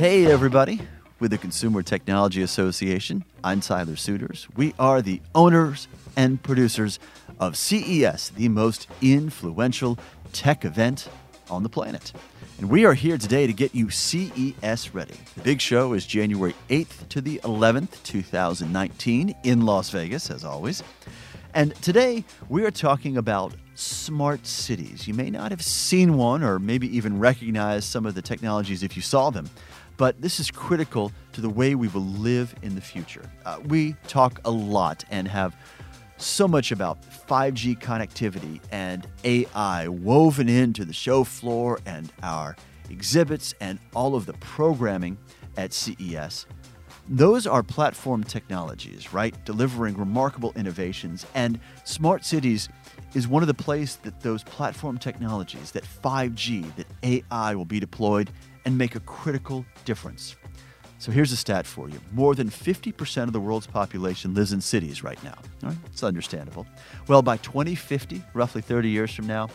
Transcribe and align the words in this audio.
Hey, 0.00 0.24
everybody. 0.24 0.80
With 1.18 1.30
the 1.30 1.36
Consumer 1.36 1.82
Technology 1.82 2.40
Association, 2.40 3.22
I'm 3.44 3.60
Tyler 3.60 3.96
Suiters. 3.96 4.48
We 4.56 4.72
are 4.78 5.02
the 5.02 5.20
owners 5.34 5.88
and 6.16 6.42
producers 6.42 6.98
of 7.38 7.54
CES, 7.54 8.30
the 8.30 8.48
most 8.48 8.88
influential 9.02 9.98
tech 10.32 10.64
event 10.64 11.10
on 11.50 11.64
the 11.64 11.68
planet. 11.68 12.14
And 12.56 12.70
we 12.70 12.86
are 12.86 12.94
here 12.94 13.18
today 13.18 13.46
to 13.46 13.52
get 13.52 13.74
you 13.74 13.90
CES 13.90 14.94
ready. 14.94 15.16
The 15.34 15.42
big 15.42 15.60
show 15.60 15.92
is 15.92 16.06
January 16.06 16.54
8th 16.70 17.06
to 17.10 17.20
the 17.20 17.38
11th, 17.44 18.02
2019, 18.02 19.34
in 19.44 19.66
Las 19.66 19.90
Vegas, 19.90 20.30
as 20.30 20.46
always. 20.46 20.82
And 21.52 21.74
today 21.82 22.24
we 22.48 22.64
are 22.64 22.70
talking 22.70 23.18
about 23.18 23.54
smart 23.74 24.46
cities. 24.46 25.08
You 25.08 25.14
may 25.14 25.30
not 25.30 25.50
have 25.50 25.62
seen 25.62 26.16
one 26.16 26.42
or 26.42 26.58
maybe 26.58 26.94
even 26.96 27.18
recognize 27.18 27.84
some 27.84 28.06
of 28.06 28.14
the 28.14 28.22
technologies 28.22 28.82
if 28.82 28.94
you 28.94 29.02
saw 29.02 29.30
them, 29.30 29.48
but 30.00 30.18
this 30.22 30.40
is 30.40 30.50
critical 30.50 31.12
to 31.30 31.42
the 31.42 31.50
way 31.50 31.74
we 31.74 31.86
will 31.88 32.00
live 32.00 32.54
in 32.62 32.74
the 32.74 32.80
future. 32.80 33.30
Uh, 33.44 33.60
we 33.66 33.94
talk 34.08 34.40
a 34.46 34.50
lot 34.50 35.04
and 35.10 35.28
have 35.28 35.54
so 36.16 36.48
much 36.48 36.72
about 36.72 37.02
5G 37.02 37.78
connectivity 37.78 38.62
and 38.72 39.06
AI 39.24 39.88
woven 39.88 40.48
into 40.48 40.86
the 40.86 40.94
show 40.94 41.22
floor 41.22 41.80
and 41.84 42.10
our 42.22 42.56
exhibits 42.88 43.54
and 43.60 43.78
all 43.94 44.14
of 44.14 44.24
the 44.24 44.32
programming 44.32 45.18
at 45.58 45.74
CES. 45.74 46.46
Those 47.12 47.44
are 47.44 47.64
platform 47.64 48.22
technologies, 48.22 49.12
right? 49.12 49.34
Delivering 49.44 49.96
remarkable 49.96 50.52
innovations. 50.54 51.26
And 51.34 51.58
smart 51.82 52.24
cities 52.24 52.68
is 53.14 53.26
one 53.26 53.42
of 53.42 53.48
the 53.48 53.54
places 53.54 53.96
that 54.04 54.20
those 54.20 54.44
platform 54.44 54.96
technologies, 54.96 55.72
that 55.72 55.82
5G, 55.82 56.72
that 56.76 56.86
AI 57.02 57.56
will 57.56 57.64
be 57.64 57.80
deployed 57.80 58.30
and 58.64 58.78
make 58.78 58.94
a 58.94 59.00
critical 59.00 59.66
difference. 59.84 60.36
So 61.00 61.10
here's 61.10 61.32
a 61.32 61.36
stat 61.36 61.66
for 61.66 61.88
you. 61.88 61.98
More 62.12 62.36
than 62.36 62.48
50% 62.48 63.24
of 63.24 63.32
the 63.32 63.40
world's 63.40 63.66
population 63.66 64.32
lives 64.32 64.52
in 64.52 64.60
cities 64.60 65.02
right 65.02 65.20
now. 65.24 65.38
Right? 65.64 65.76
It's 65.86 66.04
understandable. 66.04 66.64
Well, 67.08 67.22
by 67.22 67.38
2050, 67.38 68.22
roughly 68.34 68.62
30 68.62 68.88
years 68.88 69.12
from 69.12 69.26
now, 69.26 69.48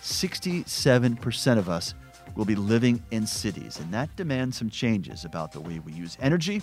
67% 0.00 1.58
of 1.58 1.68
us 1.68 1.92
will 2.34 2.46
be 2.46 2.54
living 2.54 3.02
in 3.10 3.26
cities. 3.26 3.78
And 3.78 3.92
that 3.92 4.14
demands 4.16 4.56
some 4.56 4.70
changes 4.70 5.24
about 5.26 5.52
the 5.52 5.60
way 5.60 5.80
we 5.80 5.92
use 5.92 6.16
energy, 6.20 6.62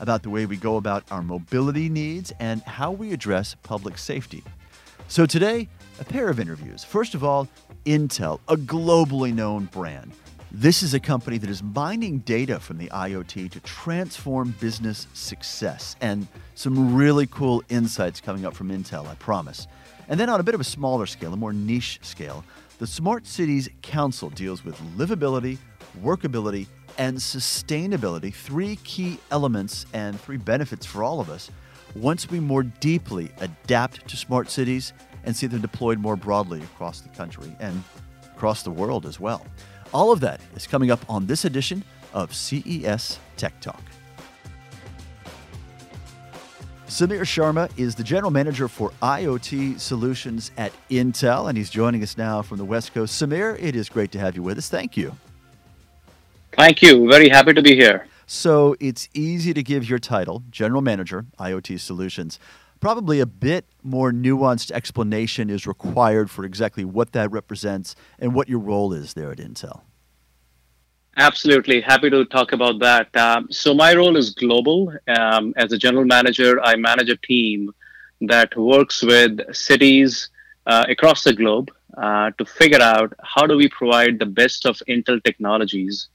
about 0.00 0.22
the 0.22 0.30
way 0.30 0.46
we 0.46 0.56
go 0.56 0.76
about 0.76 1.04
our 1.12 1.22
mobility 1.22 1.88
needs, 1.88 2.32
and 2.40 2.62
how 2.62 2.90
we 2.90 3.12
address 3.12 3.54
public 3.62 3.96
safety. 3.96 4.42
So 5.06 5.26
today, 5.26 5.68
a 6.00 6.04
pair 6.04 6.28
of 6.28 6.40
interviews. 6.40 6.82
First 6.82 7.14
of 7.14 7.22
all, 7.22 7.46
Intel, 7.84 8.40
a 8.48 8.56
globally 8.56 9.32
known 9.32 9.66
brand. 9.66 10.12
This 10.52 10.82
is 10.82 10.94
a 10.94 11.00
company 11.00 11.38
that 11.38 11.48
is 11.48 11.62
mining 11.62 12.18
data 12.18 12.58
from 12.58 12.78
the 12.78 12.88
IoT 12.88 13.52
to 13.52 13.60
transform 13.60 14.54
business 14.58 15.06
success. 15.14 15.94
And 16.00 16.26
some 16.56 16.96
really 16.96 17.26
cool 17.26 17.62
insights 17.68 18.20
coming 18.20 18.44
up 18.44 18.54
from 18.54 18.70
Intel, 18.70 19.06
I 19.06 19.14
promise. 19.14 19.68
And 20.08 20.18
then 20.18 20.28
on 20.28 20.40
a 20.40 20.42
bit 20.42 20.56
of 20.56 20.60
a 20.60 20.64
smaller 20.64 21.06
scale, 21.06 21.32
a 21.32 21.36
more 21.36 21.52
niche 21.52 22.00
scale, 22.02 22.44
the 22.78 22.86
Smart 22.86 23.26
Cities 23.26 23.68
Council 23.82 24.28
deals 24.30 24.64
with 24.64 24.76
livability, 24.96 25.58
workability, 26.02 26.66
and 27.00 27.16
sustainability, 27.16 28.32
three 28.32 28.76
key 28.84 29.18
elements 29.30 29.86
and 29.94 30.20
three 30.20 30.36
benefits 30.36 30.84
for 30.84 31.02
all 31.02 31.18
of 31.18 31.30
us 31.30 31.50
once 31.94 32.30
we 32.30 32.38
more 32.38 32.62
deeply 32.62 33.30
adapt 33.38 34.06
to 34.06 34.18
smart 34.18 34.50
cities 34.50 34.92
and 35.24 35.34
see 35.34 35.46
them 35.46 35.62
deployed 35.62 35.98
more 35.98 36.14
broadly 36.14 36.60
across 36.60 37.00
the 37.00 37.08
country 37.08 37.56
and 37.58 37.82
across 38.34 38.62
the 38.62 38.70
world 38.70 39.06
as 39.06 39.18
well. 39.18 39.46
All 39.94 40.12
of 40.12 40.20
that 40.20 40.42
is 40.54 40.66
coming 40.66 40.90
up 40.90 41.00
on 41.08 41.26
this 41.26 41.46
edition 41.46 41.82
of 42.12 42.34
CES 42.34 43.18
Tech 43.38 43.58
Talk. 43.62 43.82
Sameer 46.86 47.22
Sharma 47.22 47.70
is 47.78 47.94
the 47.94 48.04
general 48.04 48.30
manager 48.30 48.68
for 48.68 48.92
IoT 49.00 49.80
solutions 49.80 50.50
at 50.58 50.70
Intel, 50.90 51.48
and 51.48 51.56
he's 51.56 51.70
joining 51.70 52.02
us 52.02 52.18
now 52.18 52.42
from 52.42 52.58
the 52.58 52.64
West 52.64 52.92
Coast. 52.92 53.20
Sameer, 53.20 53.56
it 53.58 53.74
is 53.74 53.88
great 53.88 54.12
to 54.12 54.18
have 54.18 54.36
you 54.36 54.42
with 54.42 54.58
us. 54.58 54.68
Thank 54.68 54.98
you. 54.98 55.16
Thank 56.60 56.82
you. 56.82 57.08
Very 57.08 57.30
happy 57.30 57.54
to 57.54 57.62
be 57.62 57.74
here. 57.74 58.06
So 58.26 58.76
it's 58.80 59.08
easy 59.14 59.54
to 59.54 59.62
give 59.62 59.88
your 59.88 59.98
title, 59.98 60.42
general 60.50 60.82
manager, 60.82 61.24
IoT 61.38 61.80
solutions. 61.80 62.38
Probably 62.80 63.18
a 63.18 63.24
bit 63.24 63.64
more 63.82 64.12
nuanced 64.12 64.70
explanation 64.70 65.48
is 65.48 65.66
required 65.66 66.30
for 66.30 66.44
exactly 66.44 66.84
what 66.84 67.12
that 67.12 67.30
represents 67.30 67.96
and 68.18 68.34
what 68.34 68.46
your 68.50 68.58
role 68.58 68.92
is 68.92 69.14
there 69.14 69.32
at 69.32 69.38
Intel. 69.38 69.80
Absolutely. 71.16 71.80
Happy 71.80 72.10
to 72.10 72.26
talk 72.26 72.52
about 72.52 72.78
that. 72.80 73.16
Um, 73.16 73.48
so, 73.50 73.72
my 73.72 73.94
role 73.94 74.18
is 74.18 74.34
global. 74.34 74.94
Um, 75.08 75.54
as 75.56 75.72
a 75.72 75.78
general 75.78 76.04
manager, 76.04 76.60
I 76.62 76.76
manage 76.76 77.08
a 77.08 77.16
team 77.16 77.72
that 78.20 78.54
works 78.54 79.02
with 79.02 79.40
cities 79.56 80.28
uh, 80.66 80.84
across 80.90 81.24
the 81.24 81.32
globe 81.32 81.70
uh, 81.96 82.32
to 82.36 82.44
figure 82.44 82.82
out 82.82 83.14
how 83.22 83.46
do 83.46 83.56
we 83.56 83.70
provide 83.70 84.18
the 84.18 84.26
best 84.26 84.66
of 84.66 84.82
Intel 84.86 85.24
technologies 85.24 86.10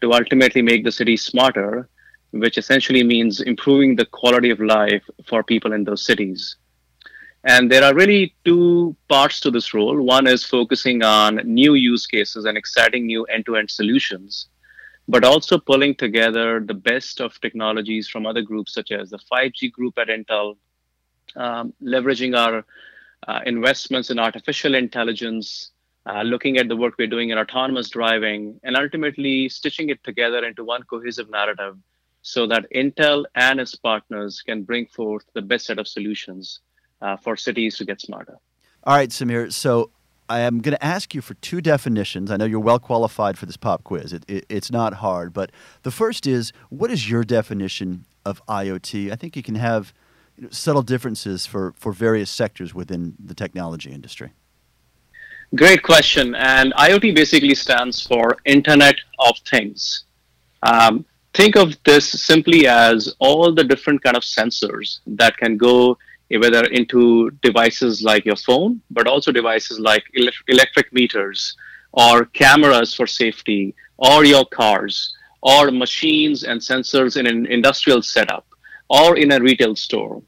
to 0.00 0.12
ultimately 0.12 0.62
make 0.62 0.84
the 0.84 0.92
city 0.92 1.16
smarter, 1.16 1.88
which 2.30 2.58
essentially 2.58 3.02
means 3.02 3.40
improving 3.40 3.96
the 3.96 4.06
quality 4.06 4.50
of 4.50 4.60
life 4.60 5.02
for 5.26 5.42
people 5.42 5.72
in 5.72 5.84
those 5.84 6.04
cities. 6.04 6.56
And 7.44 7.70
there 7.70 7.84
are 7.84 7.94
really 7.94 8.34
two 8.44 8.96
parts 9.08 9.38
to 9.40 9.52
this 9.52 9.72
role. 9.72 10.02
One 10.02 10.26
is 10.26 10.44
focusing 10.44 11.04
on 11.04 11.36
new 11.44 11.74
use 11.74 12.06
cases 12.06 12.44
and 12.44 12.58
exciting 12.58 13.06
new 13.06 13.24
end 13.24 13.46
to 13.46 13.56
end 13.56 13.70
solutions, 13.70 14.48
but 15.06 15.24
also 15.24 15.56
pulling 15.56 15.94
together 15.94 16.58
the 16.58 16.74
best 16.74 17.20
of 17.20 17.40
technologies 17.40 18.08
from 18.08 18.26
other 18.26 18.42
groups, 18.42 18.74
such 18.74 18.90
as 18.90 19.10
the 19.10 19.20
5G 19.32 19.70
group 19.70 19.96
at 19.96 20.08
Intel, 20.08 20.56
um, 21.36 21.72
leveraging 21.80 22.36
our 22.36 22.64
uh, 23.28 23.40
investments 23.46 24.10
in 24.10 24.18
artificial 24.18 24.74
intelligence, 24.74 25.70
uh, 26.06 26.22
looking 26.22 26.56
at 26.56 26.68
the 26.68 26.76
work 26.76 26.94
we're 26.98 27.06
doing 27.06 27.30
in 27.30 27.38
autonomous 27.38 27.90
driving, 27.90 28.60
and 28.62 28.76
ultimately 28.76 29.48
stitching 29.48 29.88
it 29.90 30.02
together 30.04 30.44
into 30.44 30.64
one 30.64 30.82
cohesive 30.84 31.28
narrative 31.30 31.76
so 32.22 32.46
that 32.46 32.66
Intel 32.74 33.24
and 33.34 33.60
its 33.60 33.74
partners 33.74 34.42
can 34.42 34.62
bring 34.62 34.86
forth 34.86 35.24
the 35.34 35.42
best 35.42 35.66
set 35.66 35.78
of 35.78 35.86
solutions 35.86 36.60
uh, 37.00 37.16
for 37.16 37.36
cities 37.36 37.76
to 37.78 37.84
get 37.84 38.00
smarter. 38.00 38.38
All 38.84 38.96
right, 38.96 39.10
Sameer. 39.10 39.52
So 39.52 39.90
I 40.28 40.40
am 40.40 40.60
going 40.60 40.76
to 40.76 40.84
ask 40.84 41.14
you 41.14 41.20
for 41.20 41.34
two 41.34 41.60
definitions. 41.60 42.30
I 42.30 42.36
know 42.36 42.44
you're 42.44 42.60
well 42.60 42.78
qualified 42.78 43.38
for 43.38 43.46
this 43.46 43.56
pop 43.56 43.84
quiz. 43.84 44.12
It, 44.12 44.24
it, 44.28 44.46
it's 44.48 44.70
not 44.70 44.94
hard, 44.94 45.32
but 45.32 45.52
the 45.82 45.90
first 45.90 46.26
is 46.26 46.52
what 46.68 46.90
is 46.90 47.08
your 47.08 47.22
definition 47.22 48.06
of 48.24 48.44
IoT? 48.46 49.12
I 49.12 49.16
think 49.16 49.36
you 49.36 49.42
can 49.42 49.54
have 49.56 49.92
subtle 50.50 50.82
differences 50.82 51.46
for, 51.46 51.74
for 51.76 51.92
various 51.92 52.30
sectors 52.30 52.74
within 52.74 53.14
the 53.24 53.34
technology 53.34 53.90
industry. 53.90 54.32
Great 55.54 55.82
question. 55.82 56.34
And 56.34 56.74
IoT 56.74 57.14
basically 57.14 57.54
stands 57.54 58.04
for 58.04 58.36
Internet 58.44 58.96
of 59.20 59.38
Things. 59.48 60.04
Um, 60.62 61.04
think 61.34 61.56
of 61.56 61.76
this 61.84 62.08
simply 62.08 62.66
as 62.66 63.14
all 63.20 63.52
the 63.52 63.62
different 63.62 64.02
kind 64.02 64.16
of 64.16 64.22
sensors 64.22 65.00
that 65.06 65.36
can 65.36 65.56
go 65.56 65.96
whether 66.30 66.64
into 66.64 67.30
devices 67.42 68.02
like 68.02 68.24
your 68.24 68.36
phone, 68.36 68.80
but 68.90 69.06
also 69.06 69.30
devices 69.30 69.78
like 69.78 70.02
electric 70.48 70.92
meters 70.92 71.56
or 71.92 72.24
cameras 72.26 72.92
for 72.94 73.06
safety 73.06 73.74
or 73.98 74.24
your 74.24 74.44
cars 74.46 75.14
or 75.42 75.70
machines 75.70 76.42
and 76.42 76.60
sensors 76.60 77.16
in 77.16 77.26
an 77.26 77.46
industrial 77.46 78.02
setup 78.02 78.44
or 78.90 79.16
in 79.16 79.30
a 79.30 79.40
retail 79.40 79.76
store. 79.76 80.20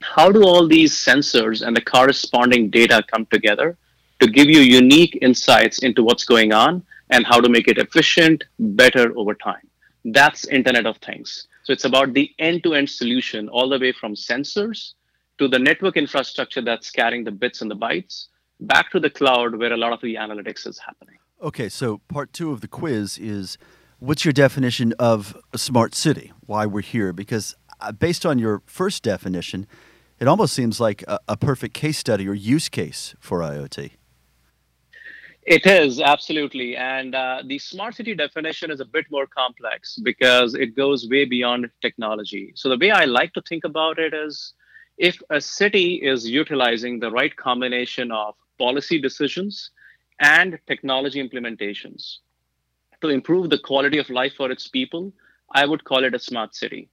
How 0.00 0.30
do 0.32 0.42
all 0.42 0.66
these 0.66 0.94
sensors 0.94 1.66
and 1.66 1.76
the 1.76 1.82
corresponding 1.82 2.70
data 2.70 3.02
come 3.12 3.26
together 3.26 3.76
to 4.20 4.26
give 4.26 4.48
you 4.48 4.60
unique 4.60 5.18
insights 5.22 5.78
into 5.80 6.02
what's 6.02 6.24
going 6.24 6.52
on 6.52 6.82
and 7.10 7.26
how 7.26 7.40
to 7.40 7.48
make 7.48 7.68
it 7.68 7.78
efficient, 7.78 8.44
better 8.58 9.12
over 9.16 9.34
time? 9.34 9.66
That's 10.04 10.46
Internet 10.46 10.86
of 10.86 10.98
Things. 10.98 11.48
So 11.64 11.72
it's 11.72 11.84
about 11.84 12.12
the 12.12 12.30
end 12.38 12.62
to 12.62 12.74
end 12.74 12.88
solution, 12.88 13.48
all 13.48 13.68
the 13.68 13.78
way 13.78 13.92
from 13.92 14.14
sensors 14.14 14.94
to 15.38 15.48
the 15.48 15.58
network 15.58 15.96
infrastructure 15.96 16.62
that's 16.62 16.90
carrying 16.90 17.24
the 17.24 17.32
bits 17.32 17.60
and 17.60 17.70
the 17.70 17.76
bytes, 17.76 18.26
back 18.60 18.90
to 18.92 19.00
the 19.00 19.10
cloud 19.10 19.56
where 19.56 19.72
a 19.72 19.76
lot 19.76 19.92
of 19.92 20.00
the 20.00 20.14
analytics 20.14 20.66
is 20.66 20.78
happening. 20.78 21.16
Okay, 21.42 21.68
so 21.68 21.98
part 22.08 22.32
two 22.32 22.52
of 22.52 22.60
the 22.60 22.68
quiz 22.68 23.18
is 23.18 23.58
what's 23.98 24.24
your 24.24 24.32
definition 24.32 24.94
of 24.98 25.36
a 25.52 25.58
smart 25.58 25.94
city? 25.94 26.32
Why 26.46 26.66
we're 26.66 26.80
here? 26.80 27.12
Because 27.12 27.54
uh, 27.80 27.92
based 27.92 28.24
on 28.24 28.38
your 28.38 28.62
first 28.66 29.02
definition, 29.02 29.66
it 30.18 30.28
almost 30.28 30.54
seems 30.54 30.80
like 30.80 31.02
a, 31.06 31.18
a 31.28 31.36
perfect 31.36 31.74
case 31.74 31.98
study 31.98 32.26
or 32.26 32.34
use 32.34 32.68
case 32.68 33.14
for 33.20 33.40
IoT. 33.40 33.92
It 35.46 35.64
is 35.64 36.00
absolutely, 36.00 36.76
and 36.76 37.14
uh, 37.14 37.42
the 37.46 37.58
smart 37.60 37.94
city 37.94 38.14
definition 38.16 38.70
is 38.72 38.80
a 38.80 38.84
bit 38.84 39.06
more 39.12 39.26
complex 39.28 39.96
because 40.02 40.54
it 40.54 40.74
goes 40.74 41.08
way 41.08 41.24
beyond 41.24 41.70
technology. 41.80 42.52
So 42.56 42.68
the 42.68 42.76
way 42.76 42.90
I 42.90 43.04
like 43.04 43.32
to 43.34 43.42
think 43.42 43.62
about 43.62 44.00
it 44.00 44.12
is 44.12 44.54
if 44.98 45.22
a 45.30 45.40
city 45.40 46.00
is 46.02 46.28
utilizing 46.28 46.98
the 46.98 47.12
right 47.12 47.34
combination 47.36 48.10
of 48.10 48.34
policy 48.58 49.00
decisions 49.00 49.70
and 50.20 50.58
technology 50.66 51.22
implementations 51.22 52.18
to 53.00 53.08
improve 53.10 53.48
the 53.48 53.58
quality 53.58 53.98
of 53.98 54.10
life 54.10 54.32
for 54.36 54.50
its 54.50 54.66
people, 54.66 55.12
I 55.54 55.64
would 55.64 55.84
call 55.84 56.02
it 56.02 56.14
a 56.14 56.18
smart 56.18 56.56
city. 56.56 56.88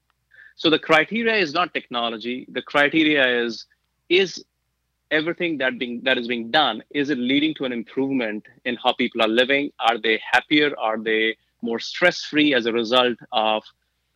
So 0.58 0.70
the 0.70 0.78
criteria 0.78 1.38
is 1.38 1.54
not 1.54 1.74
technology. 1.74 2.46
The 2.52 2.62
criteria 2.62 3.44
is 3.44 3.66
is 4.10 4.46
everything 5.14 5.58
that 5.60 5.78
being 5.78 6.02
that 6.04 6.18
is 6.18 6.28
being 6.28 6.50
done 6.52 6.84
is 7.02 7.10
it 7.10 7.18
leading 7.18 7.54
to 7.56 7.66
an 7.66 7.72
improvement 7.72 8.46
in 8.66 8.76
how 8.84 8.94
people 8.94 9.22
are 9.22 9.34
living? 9.42 9.72
Are 9.80 9.98
they 9.98 10.20
happier? 10.32 10.72
Are 10.78 10.98
they 10.98 11.38
more 11.62 11.80
stress 11.80 12.24
free 12.24 12.54
as 12.54 12.66
a 12.66 12.74
result 12.74 13.18
of 13.32 13.64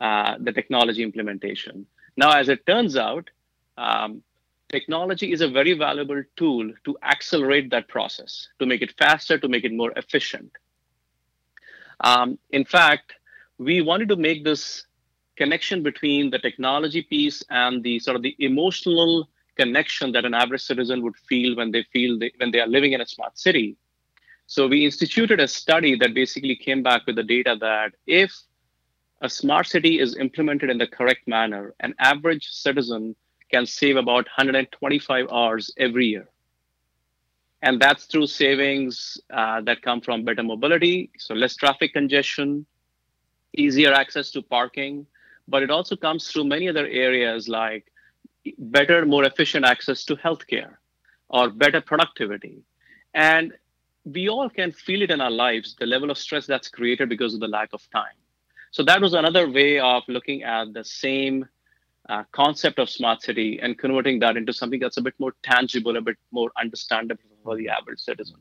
uh, 0.01 0.35
the 0.39 0.51
technology 0.51 1.03
implementation? 1.03 1.85
Now, 2.17 2.31
as 2.31 2.49
it 2.49 2.65
turns 2.65 2.97
out, 2.97 3.29
um, 3.77 4.23
technology 4.69 5.31
is 5.31 5.41
a 5.41 5.47
very 5.47 5.73
valuable 5.73 6.23
tool 6.35 6.73
to 6.85 6.97
accelerate 7.03 7.69
that 7.71 7.87
process, 7.87 8.47
to 8.59 8.65
make 8.65 8.81
it 8.81 8.93
faster, 8.97 9.37
to 9.37 9.47
make 9.47 9.63
it 9.63 9.73
more 9.73 9.91
efficient. 9.95 10.51
Um, 12.01 12.37
in 12.49 12.65
fact, 12.65 13.13
we 13.57 13.81
wanted 13.81 14.09
to 14.09 14.15
make 14.15 14.43
this 14.43 14.85
connection 15.35 15.83
between 15.83 16.31
the 16.31 16.39
technology 16.39 17.03
piece 17.03 17.43
and 17.49 17.83
the 17.83 17.99
sort 17.99 18.15
of 18.15 18.23
the 18.23 18.35
emotional 18.39 19.29
connection 19.57 20.11
that 20.13 20.25
an 20.25 20.33
average 20.33 20.61
citizen 20.61 21.01
would 21.03 21.15
feel 21.29 21.55
when 21.55 21.71
they 21.71 21.83
feel 21.93 22.17
they, 22.19 22.31
when 22.37 22.51
they 22.51 22.59
are 22.59 22.67
living 22.67 22.93
in 22.93 23.01
a 23.01 23.07
smart 23.07 23.37
city. 23.37 23.77
So 24.45 24.67
we 24.67 24.85
instituted 24.85 25.39
a 25.39 25.47
study 25.47 25.97
that 25.97 26.13
basically 26.13 26.55
came 26.55 26.81
back 26.81 27.05
with 27.05 27.17
the 27.17 27.23
data 27.23 27.57
that 27.59 27.91
if 28.05 28.31
a 29.21 29.29
smart 29.29 29.67
city 29.67 29.99
is 29.99 30.15
implemented 30.17 30.69
in 30.69 30.77
the 30.77 30.87
correct 30.87 31.27
manner, 31.27 31.73
an 31.79 31.93
average 31.99 32.47
citizen 32.47 33.15
can 33.51 33.65
save 33.65 33.97
about 33.97 34.25
125 34.25 35.27
hours 35.31 35.73
every 35.77 36.07
year. 36.07 36.29
And 37.61 37.81
that's 37.81 38.05
through 38.05 38.27
savings 38.27 39.19
uh, 39.33 39.61
that 39.61 39.81
come 39.81 40.01
from 40.01 40.23
better 40.23 40.43
mobility, 40.43 41.09
so 41.17 41.33
less 41.33 41.55
traffic 41.55 41.93
congestion, 41.93 42.65
easier 43.53 43.91
access 43.91 44.31
to 44.31 44.41
parking, 44.41 45.07
but 45.47 45.63
it 45.63 45.71
also 45.71 45.95
comes 45.95 46.27
through 46.27 46.43
many 46.43 46.69
other 46.69 46.87
areas 46.87 47.47
like 47.47 47.91
better, 48.57 49.05
more 49.05 49.23
efficient 49.25 49.65
access 49.65 50.03
to 50.05 50.15
healthcare 50.15 50.75
or 51.29 51.49
better 51.49 51.81
productivity. 51.81 52.63
And 53.13 53.53
we 54.05 54.29
all 54.29 54.49
can 54.49 54.71
feel 54.71 55.01
it 55.01 55.11
in 55.11 55.19
our 55.21 55.31
lives, 55.31 55.75
the 55.79 55.85
level 55.85 56.09
of 56.09 56.17
stress 56.17 56.45
that's 56.45 56.69
created 56.69 57.09
because 57.09 57.33
of 57.33 57.39
the 57.39 57.47
lack 57.47 57.69
of 57.73 57.81
time. 57.91 58.15
So 58.71 58.83
that 58.83 59.01
was 59.01 59.13
another 59.13 59.49
way 59.49 59.79
of 59.79 60.03
looking 60.07 60.43
at 60.43 60.73
the 60.73 60.83
same 60.83 61.45
uh, 62.09 62.23
concept 62.31 62.79
of 62.79 62.89
smart 62.89 63.21
city 63.21 63.59
and 63.61 63.77
converting 63.77 64.19
that 64.19 64.37
into 64.37 64.53
something 64.53 64.79
that's 64.79 64.97
a 64.97 65.01
bit 65.01 65.13
more 65.19 65.33
tangible, 65.43 65.97
a 65.97 66.01
bit 66.01 66.17
more 66.31 66.51
understandable 66.59 67.23
for 67.43 67.57
the 67.57 67.69
average 67.69 67.99
citizen. 67.99 68.37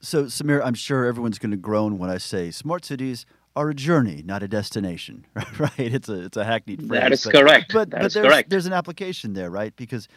So, 0.00 0.24
Sameer, 0.24 0.62
I'm 0.64 0.74
sure 0.74 1.04
everyone's 1.04 1.40
going 1.40 1.50
to 1.50 1.56
groan 1.56 1.98
when 1.98 2.10
I 2.10 2.18
say 2.18 2.52
smart 2.52 2.84
cities 2.84 3.26
are 3.56 3.70
a 3.70 3.74
journey, 3.74 4.22
not 4.24 4.42
a 4.42 4.48
destination, 4.48 5.26
right? 5.58 5.72
It's 5.78 6.08
a 6.08 6.24
it's 6.24 6.36
a 6.36 6.44
hackneyed 6.44 6.86
phrase. 6.86 7.00
That 7.00 7.12
is 7.12 7.24
but, 7.24 7.34
correct. 7.34 7.72
But, 7.72 7.90
that 7.90 8.02
but 8.02 8.12
there's, 8.12 8.26
correct. 8.26 8.50
there's 8.50 8.66
an 8.66 8.72
application 8.72 9.32
there, 9.32 9.50
right? 9.50 9.74
Because 9.74 10.08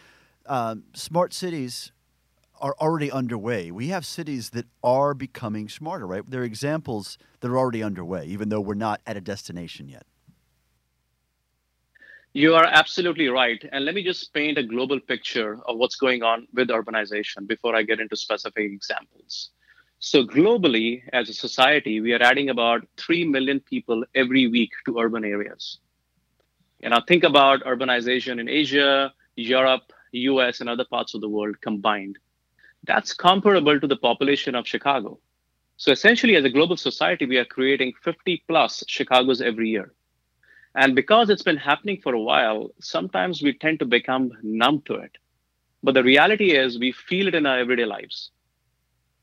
um, 0.45 0.83
smart 0.93 1.33
cities 1.33 1.91
are 2.59 2.75
already 2.79 3.11
underway. 3.11 3.71
We 3.71 3.87
have 3.87 4.05
cities 4.05 4.51
that 4.51 4.67
are 4.83 5.13
becoming 5.13 5.67
smarter, 5.67 6.05
right? 6.05 6.23
There 6.25 6.41
are 6.41 6.45
examples 6.45 7.17
that 7.39 7.49
are 7.49 7.57
already 7.57 7.81
underway, 7.81 8.25
even 8.27 8.49
though 8.49 8.61
we're 8.61 8.75
not 8.75 9.01
at 9.07 9.17
a 9.17 9.21
destination 9.21 9.89
yet. 9.89 10.05
You 12.33 12.55
are 12.55 12.65
absolutely 12.65 13.27
right. 13.27 13.61
And 13.73 13.83
let 13.83 13.93
me 13.93 14.03
just 14.03 14.33
paint 14.33 14.57
a 14.57 14.63
global 14.63 14.99
picture 15.01 15.59
of 15.65 15.77
what's 15.77 15.97
going 15.97 16.23
on 16.23 16.47
with 16.53 16.69
urbanization 16.69 17.45
before 17.45 17.75
I 17.75 17.83
get 17.83 17.99
into 17.99 18.15
specific 18.15 18.71
examples. 18.71 19.49
So, 20.03 20.23
globally, 20.23 21.03
as 21.13 21.29
a 21.29 21.33
society, 21.33 22.01
we 22.01 22.11
are 22.13 22.23
adding 22.23 22.49
about 22.49 22.87
3 22.97 23.23
million 23.25 23.59
people 23.59 24.03
every 24.15 24.47
week 24.47 24.71
to 24.85 24.97
urban 24.97 25.23
areas. 25.23 25.77
And 26.81 26.91
I 26.91 27.01
think 27.07 27.23
about 27.23 27.63
urbanization 27.65 28.39
in 28.39 28.49
Asia, 28.49 29.13
Europe, 29.35 29.93
US, 30.13 30.59
and 30.59 30.67
other 30.67 30.85
parts 30.85 31.13
of 31.13 31.21
the 31.21 31.29
world 31.29 31.61
combined. 31.61 32.17
That's 32.83 33.13
comparable 33.13 33.79
to 33.79 33.85
the 33.85 33.95
population 33.95 34.55
of 34.55 34.67
Chicago. 34.67 35.19
So, 35.77 35.91
essentially, 35.91 36.35
as 36.35 36.45
a 36.45 36.49
global 36.49 36.77
society, 36.77 37.27
we 37.27 37.37
are 37.37 37.45
creating 37.45 37.93
50 38.01 38.43
plus 38.47 38.83
Chicagos 38.87 39.39
every 39.39 39.69
year. 39.69 39.93
And 40.73 40.95
because 40.95 41.29
it's 41.29 41.43
been 41.43 41.57
happening 41.57 42.01
for 42.01 42.15
a 42.15 42.19
while, 42.19 42.71
sometimes 42.79 43.43
we 43.43 43.53
tend 43.53 43.77
to 43.77 43.85
become 43.85 44.31
numb 44.41 44.81
to 44.85 44.95
it. 44.95 45.19
But 45.83 45.93
the 45.93 46.03
reality 46.03 46.53
is, 46.57 46.79
we 46.79 46.91
feel 46.91 47.27
it 47.27 47.35
in 47.35 47.45
our 47.45 47.59
everyday 47.59 47.85
lives 47.85 48.31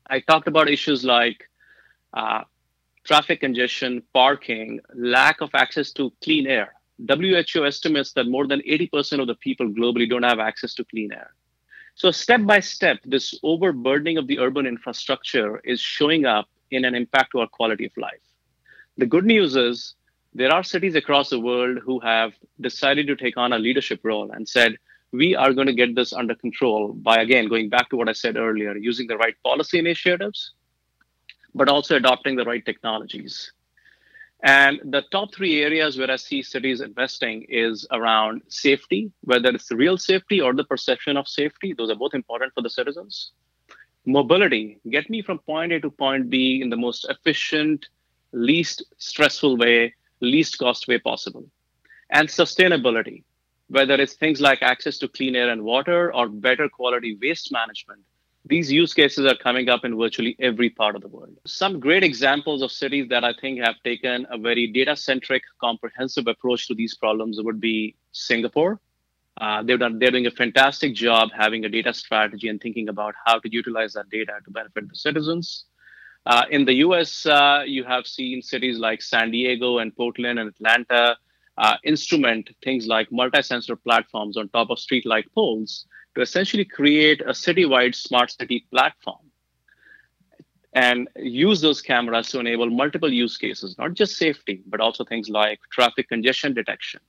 I 0.09 0.19
talked 0.19 0.47
about 0.47 0.69
issues 0.69 1.05
like 1.05 1.49
uh, 2.13 2.43
traffic 3.03 3.41
congestion, 3.41 4.03
parking, 4.13 4.79
lack 4.95 5.41
of 5.41 5.49
access 5.53 5.91
to 5.93 6.11
clean 6.23 6.47
air. 6.47 6.73
WHO 7.07 7.65
estimates 7.65 8.11
that 8.13 8.27
more 8.27 8.45
than 8.45 8.59
80% 8.61 9.21
of 9.21 9.27
the 9.27 9.35
people 9.35 9.67
globally 9.67 10.09
don't 10.09 10.23
have 10.23 10.39
access 10.39 10.73
to 10.75 10.83
clean 10.83 11.13
air. 11.13 11.31
So, 11.95 12.11
step 12.11 12.45
by 12.45 12.59
step, 12.59 12.99
this 13.05 13.37
overburdening 13.43 14.17
of 14.17 14.27
the 14.27 14.39
urban 14.39 14.65
infrastructure 14.65 15.59
is 15.63 15.79
showing 15.79 16.25
up 16.25 16.47
in 16.71 16.85
an 16.85 16.95
impact 16.95 17.31
to 17.31 17.39
our 17.39 17.47
quality 17.47 17.85
of 17.85 17.91
life. 17.97 18.21
The 18.97 19.05
good 19.05 19.25
news 19.25 19.55
is 19.55 19.95
there 20.33 20.51
are 20.51 20.63
cities 20.63 20.95
across 20.95 21.29
the 21.29 21.39
world 21.39 21.79
who 21.83 21.99
have 21.99 22.33
decided 22.61 23.07
to 23.07 23.15
take 23.15 23.37
on 23.37 23.53
a 23.53 23.59
leadership 23.59 24.01
role 24.03 24.31
and 24.31 24.47
said, 24.47 24.77
we 25.11 25.35
are 25.35 25.53
going 25.53 25.67
to 25.67 25.73
get 25.73 25.95
this 25.95 26.13
under 26.13 26.35
control 26.35 26.93
by, 26.93 27.17
again, 27.17 27.47
going 27.47 27.69
back 27.69 27.89
to 27.89 27.97
what 27.97 28.09
I 28.09 28.13
said 28.13 28.37
earlier, 28.37 28.75
using 28.77 29.07
the 29.07 29.17
right 29.17 29.35
policy 29.43 29.79
initiatives, 29.79 30.53
but 31.55 31.67
also 31.67 31.95
adopting 31.95 32.35
the 32.35 32.45
right 32.45 32.63
technologies. 32.63 33.51
And 34.41 34.79
the 34.85 35.03
top 35.11 35.33
three 35.33 35.61
areas 35.61 35.97
where 35.97 36.09
I 36.09 36.15
see 36.15 36.41
cities 36.43 36.79
investing 36.79 37.45
is 37.49 37.85
around 37.91 38.43
safety, 38.47 39.11
whether 39.21 39.49
it's 39.49 39.69
real 39.71 39.97
safety 39.97 40.39
or 40.39 40.53
the 40.53 40.63
perception 40.63 41.17
of 41.17 41.27
safety. 41.27 41.73
Those 41.73 41.89
are 41.89 41.95
both 41.95 42.13
important 42.13 42.53
for 42.53 42.61
the 42.61 42.69
citizens. 42.69 43.31
Mobility, 44.05 44.79
get 44.89 45.09
me 45.09 45.21
from 45.21 45.39
point 45.39 45.73
A 45.73 45.79
to 45.81 45.89
point 45.89 46.29
B 46.29 46.61
in 46.61 46.69
the 46.69 46.77
most 46.77 47.05
efficient, 47.09 47.87
least 48.31 48.83
stressful 48.97 49.57
way, 49.57 49.93
least 50.21 50.57
cost 50.57 50.87
way 50.87 50.99
possible. 50.99 51.45
And 52.11 52.29
sustainability, 52.29 53.23
whether 53.69 53.95
it's 53.95 54.13
things 54.13 54.41
like 54.41 54.61
access 54.61 54.97
to 54.97 55.07
clean 55.07 55.35
air 55.35 55.49
and 55.49 55.63
water 55.63 56.13
or 56.13 56.27
better 56.27 56.67
quality 56.67 57.17
waste 57.21 57.51
management. 57.51 58.01
These 58.45 58.71
use 58.71 58.93
cases 58.93 59.25
are 59.25 59.35
coming 59.35 59.69
up 59.69 59.85
in 59.85 59.97
virtually 59.97 60.35
every 60.39 60.69
part 60.69 60.95
of 60.95 61.01
the 61.01 61.07
world. 61.07 61.37
Some 61.45 61.79
great 61.79 62.03
examples 62.03 62.61
of 62.61 62.71
cities 62.71 63.07
that 63.09 63.23
I 63.23 63.33
think 63.33 63.59
have 63.59 63.75
taken 63.83 64.25
a 64.31 64.37
very 64.37 64.67
data 64.67 64.95
centric, 64.95 65.43
comprehensive 65.61 66.25
approach 66.27 66.67
to 66.67 66.73
these 66.73 66.95
problems 66.95 67.39
would 67.41 67.59
be 67.59 67.95
Singapore. 68.11 68.79
Uh, 69.39 69.61
they've 69.61 69.79
done, 69.79 69.99
they're 69.99 70.11
doing 70.11 70.25
a 70.25 70.31
fantastic 70.31 70.95
job 70.95 71.29
having 71.37 71.63
a 71.65 71.69
data 71.69 71.93
strategy 71.93 72.47
and 72.47 72.59
thinking 72.59 72.89
about 72.89 73.13
how 73.25 73.39
to 73.39 73.51
utilize 73.51 73.93
that 73.93 74.09
data 74.09 74.33
to 74.43 74.51
benefit 74.51 74.89
the 74.89 74.95
citizens. 74.95 75.65
Uh, 76.25 76.43
in 76.49 76.65
the 76.65 76.73
US, 76.85 77.25
uh, 77.25 77.63
you 77.65 77.83
have 77.83 78.07
seen 78.07 78.41
cities 78.41 78.79
like 78.79 79.01
San 79.01 79.31
Diego 79.31 79.77
and 79.77 79.95
Portland 79.95 80.39
and 80.39 80.49
Atlanta 80.49 81.17
uh, 81.59 81.75
instrument 81.83 82.49
things 82.63 82.87
like 82.87 83.11
multi-sensor 83.11 83.75
platforms 83.75 84.37
on 84.37 84.49
top 84.49 84.69
of 84.69 84.79
street 84.79 85.05
light 85.05 85.25
poles 85.35 85.85
to 86.15 86.21
essentially 86.21 86.65
create 86.65 87.21
a 87.21 87.31
citywide 87.31 87.93
smart 87.93 88.31
city 88.31 88.65
platform 88.71 89.19
and 90.73 91.09
use 91.17 91.61
those 91.61 91.81
cameras 91.81 92.29
to 92.29 92.39
enable 92.39 92.69
multiple 92.69 93.11
use 93.11 93.37
cases, 93.37 93.77
not 93.77 93.93
just 93.93 94.17
safety, 94.17 94.61
but 94.67 94.79
also 94.79 95.03
things 95.03 95.29
like 95.29 95.59
traffic 95.71 96.07
congestion 96.07 96.53
detection, 96.53 97.01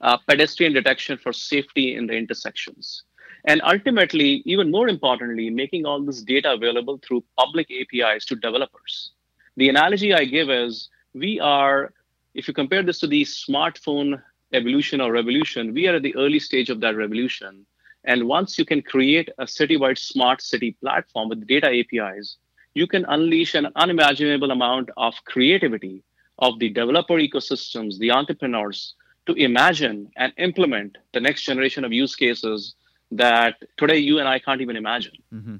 uh, 0.00 0.16
pedestrian 0.26 0.72
detection 0.72 1.18
for 1.18 1.32
safety 1.32 1.94
in 1.94 2.06
the 2.06 2.14
intersections. 2.14 3.04
And 3.44 3.60
ultimately, 3.62 4.42
even 4.44 4.70
more 4.70 4.88
importantly, 4.88 5.50
making 5.50 5.86
all 5.86 6.02
this 6.02 6.22
data 6.22 6.52
available 6.52 6.98
through 7.06 7.24
public 7.38 7.68
APIs 7.70 8.24
to 8.26 8.36
developers. 8.36 9.12
The 9.56 9.68
analogy 9.68 10.12
I 10.12 10.24
give 10.24 10.50
is 10.50 10.88
we 11.14 11.38
are 11.38 11.92
if 12.36 12.46
you 12.46 12.52
compare 12.52 12.82
this 12.82 12.98
to 13.00 13.06
the 13.06 13.22
smartphone 13.22 14.22
evolution 14.52 15.00
or 15.00 15.10
revolution, 15.10 15.72
we 15.72 15.88
are 15.88 15.96
at 15.96 16.02
the 16.02 16.14
early 16.16 16.38
stage 16.38 16.68
of 16.68 16.80
that 16.80 16.94
revolution. 16.94 17.64
And 18.04 18.28
once 18.28 18.58
you 18.58 18.64
can 18.64 18.82
create 18.82 19.30
a 19.38 19.44
citywide 19.44 19.98
smart 19.98 20.42
city 20.42 20.76
platform 20.82 21.30
with 21.30 21.46
data 21.46 21.68
APIs, 21.68 22.36
you 22.74 22.86
can 22.86 23.06
unleash 23.08 23.54
an 23.54 23.68
unimaginable 23.74 24.50
amount 24.50 24.90
of 24.98 25.14
creativity 25.24 26.04
of 26.38 26.58
the 26.58 26.68
developer 26.68 27.14
ecosystems, 27.14 27.98
the 27.98 28.10
entrepreneurs, 28.10 28.94
to 29.24 29.32
imagine 29.32 30.10
and 30.16 30.32
implement 30.36 30.98
the 31.14 31.20
next 31.20 31.42
generation 31.42 31.84
of 31.84 31.92
use 31.92 32.14
cases 32.14 32.74
that 33.10 33.56
today 33.78 33.96
you 33.96 34.18
and 34.18 34.28
I 34.28 34.38
can't 34.38 34.60
even 34.60 34.76
imagine. 34.76 35.14
Mm-hmm. 35.32 35.56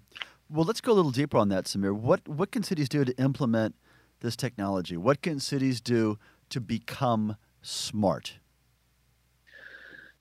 Well, 0.50 0.66
let's 0.66 0.82
go 0.82 0.92
a 0.92 0.94
little 0.94 1.10
deeper 1.10 1.38
on 1.38 1.48
that, 1.48 1.64
Sameer. 1.64 1.94
What 1.94 2.28
what 2.28 2.52
can 2.52 2.62
cities 2.62 2.88
do 2.88 3.04
to 3.04 3.16
implement 3.18 3.74
this 4.20 4.36
technology? 4.36 4.96
What 4.96 5.22
can 5.22 5.40
cities 5.40 5.80
do 5.80 6.18
to 6.50 6.60
become 6.60 7.36
smart? 7.62 8.38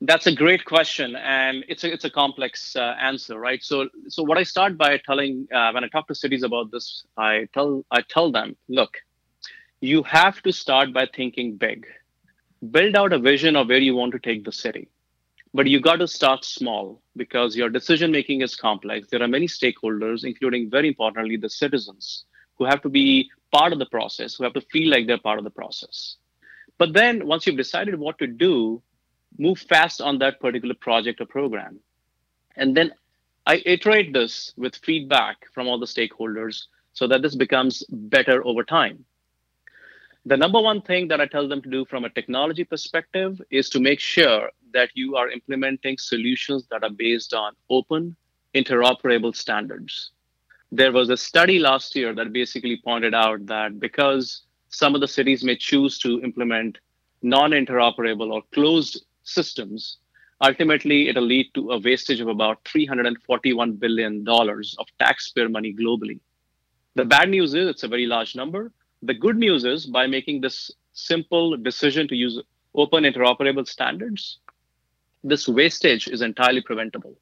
That's 0.02 0.28
a 0.28 0.32
great 0.36 0.66
question, 0.66 1.16
and 1.16 1.64
it's 1.70 1.84
a 1.84 1.92
it's 1.92 2.04
a 2.04 2.10
complex 2.10 2.76
uh, 2.76 2.96
answer, 3.00 3.40
right? 3.40 3.64
So 3.64 3.88
so 4.10 4.24
what 4.24 4.38
I 4.38 4.44
start 4.44 4.78
by 4.78 4.98
telling 5.06 5.48
uh, 5.54 5.72
when 5.72 5.84
I 5.84 5.88
talk 5.88 6.08
to 6.10 6.16
cities 6.16 6.44
about 6.44 6.70
this, 6.72 7.06
I 7.18 7.48
tell 7.54 7.86
I 7.92 8.02
tell 8.02 8.32
them, 8.32 8.58
look, 8.68 8.98
you 9.80 10.04
have 10.04 10.42
to 10.44 10.52
start 10.52 10.94
by 10.94 11.08
thinking 11.16 11.56
big. 11.56 11.88
Build 12.72 12.96
out 12.96 13.14
a 13.14 13.20
vision 13.20 13.56
of 13.56 13.68
where 13.68 13.78
you 13.78 13.96
want 13.96 14.12
to 14.14 14.20
take 14.20 14.44
the 14.44 14.52
city. 14.52 14.90
But 15.54 15.68
you 15.68 15.80
got 15.80 15.98
to 15.98 16.08
start 16.08 16.44
small 16.44 17.02
because 17.16 17.56
your 17.56 17.70
decision 17.70 18.12
making 18.12 18.42
is 18.42 18.56
complex. 18.58 19.08
There 19.10 19.24
are 19.24 19.28
many 19.28 19.48
stakeholders, 19.48 20.26
including 20.26 20.70
very 20.70 20.90
importantly 20.90 21.38
the 21.38 21.50
citizens, 21.50 22.26
who 22.58 22.66
have 22.66 22.82
to 22.82 22.90
be 22.90 23.30
part 23.56 23.72
of 23.74 23.80
the 23.80 23.86
process, 23.98 24.36
who 24.36 24.44
have 24.44 24.54
to 24.60 24.68
feel 24.74 24.90
like 24.92 25.08
they're 25.08 25.28
part 25.30 25.40
of 25.40 25.46
the 25.46 25.58
process. 25.62 26.18
But 26.78 26.94
then 26.94 27.26
once 27.26 27.48
you've 27.48 27.64
decided 27.66 27.98
what 27.98 28.18
to 28.20 28.28
do, 28.28 28.82
move 29.38 29.60
fast 29.60 30.02
on 30.02 30.20
that 30.20 30.40
particular 30.42 30.76
project 30.76 31.22
or 31.22 31.26
program. 31.26 31.80
And 32.58 32.76
then 32.76 32.92
I 33.46 33.62
iterate 33.66 34.12
this 34.12 34.54
with 34.58 34.76
feedback 34.76 35.38
from 35.54 35.68
all 35.68 35.80
the 35.80 35.86
stakeholders 35.86 36.64
so 36.94 37.08
that 37.08 37.22
this 37.22 37.36
becomes 37.36 37.84
better 37.90 38.46
over 38.46 38.64
time. 38.64 39.06
The 40.26 40.38
number 40.38 40.60
one 40.60 40.82
thing 40.82 41.08
that 41.10 41.22
I 41.22 41.28
tell 41.28 41.48
them 41.48 41.62
to 41.62 41.70
do 41.70 41.86
from 41.86 42.04
a 42.04 42.10
technology 42.10 42.64
perspective 42.64 43.40
is 43.52 43.70
to 43.70 43.80
make 43.80 44.00
sure 44.00 44.50
that 44.74 44.90
you 44.96 45.16
are 45.16 45.30
implementing 45.30 45.98
solutions 45.98 46.66
that 46.72 46.84
are 46.84 46.90
based 46.90 47.34
on 47.34 47.54
open, 47.70 48.16
interoperable 48.56 49.36
standards. 49.36 50.12
There 50.72 50.92
was 50.92 51.10
a 51.10 51.18
study 51.18 51.60
last 51.60 51.96
year 51.96 52.14
that 52.16 52.34
basically 52.34 52.82
pointed 52.84 53.14
out 53.14 53.46
that 53.46 53.80
because 53.80 54.44
some 54.70 54.96
of 54.96 55.02
the 55.02 55.08
cities 55.08 55.44
may 55.44 55.56
choose 55.56 56.00
to 56.00 56.22
implement 56.22 56.80
non 57.22 57.52
interoperable 57.52 58.32
or 58.32 58.42
closed 58.54 59.06
systems, 59.24 59.98
ultimately 60.42 61.10
it'll 61.10 61.24
lead 61.24 61.48
to 61.54 61.72
a 61.72 61.80
wastage 61.80 62.20
of 62.20 62.28
about 62.28 62.64
$341 62.66 63.80
billion 63.80 64.26
of 64.28 64.88
taxpayer 65.00 65.50
money 65.50 65.74
globally. 65.74 66.20
The 66.96 67.06
bad 67.06 67.30
news 67.30 67.54
is 67.54 67.68
it's 67.68 67.84
a 67.84 67.88
very 67.88 68.06
large 68.06 68.36
number. 68.36 68.72
The 69.02 69.14
good 69.14 69.38
news 69.38 69.66
is 69.66 69.86
by 69.86 70.08
making 70.08 70.42
this 70.42 70.72
simple 70.94 71.58
decision 71.58 72.08
to 72.08 72.16
use 72.16 72.42
open 72.74 73.04
interoperable 73.04 73.68
standards, 73.68 74.40
this 75.24 75.48
wastage 75.48 76.08
is 76.08 76.22
entirely 76.22 76.62
preventable. 76.62 77.16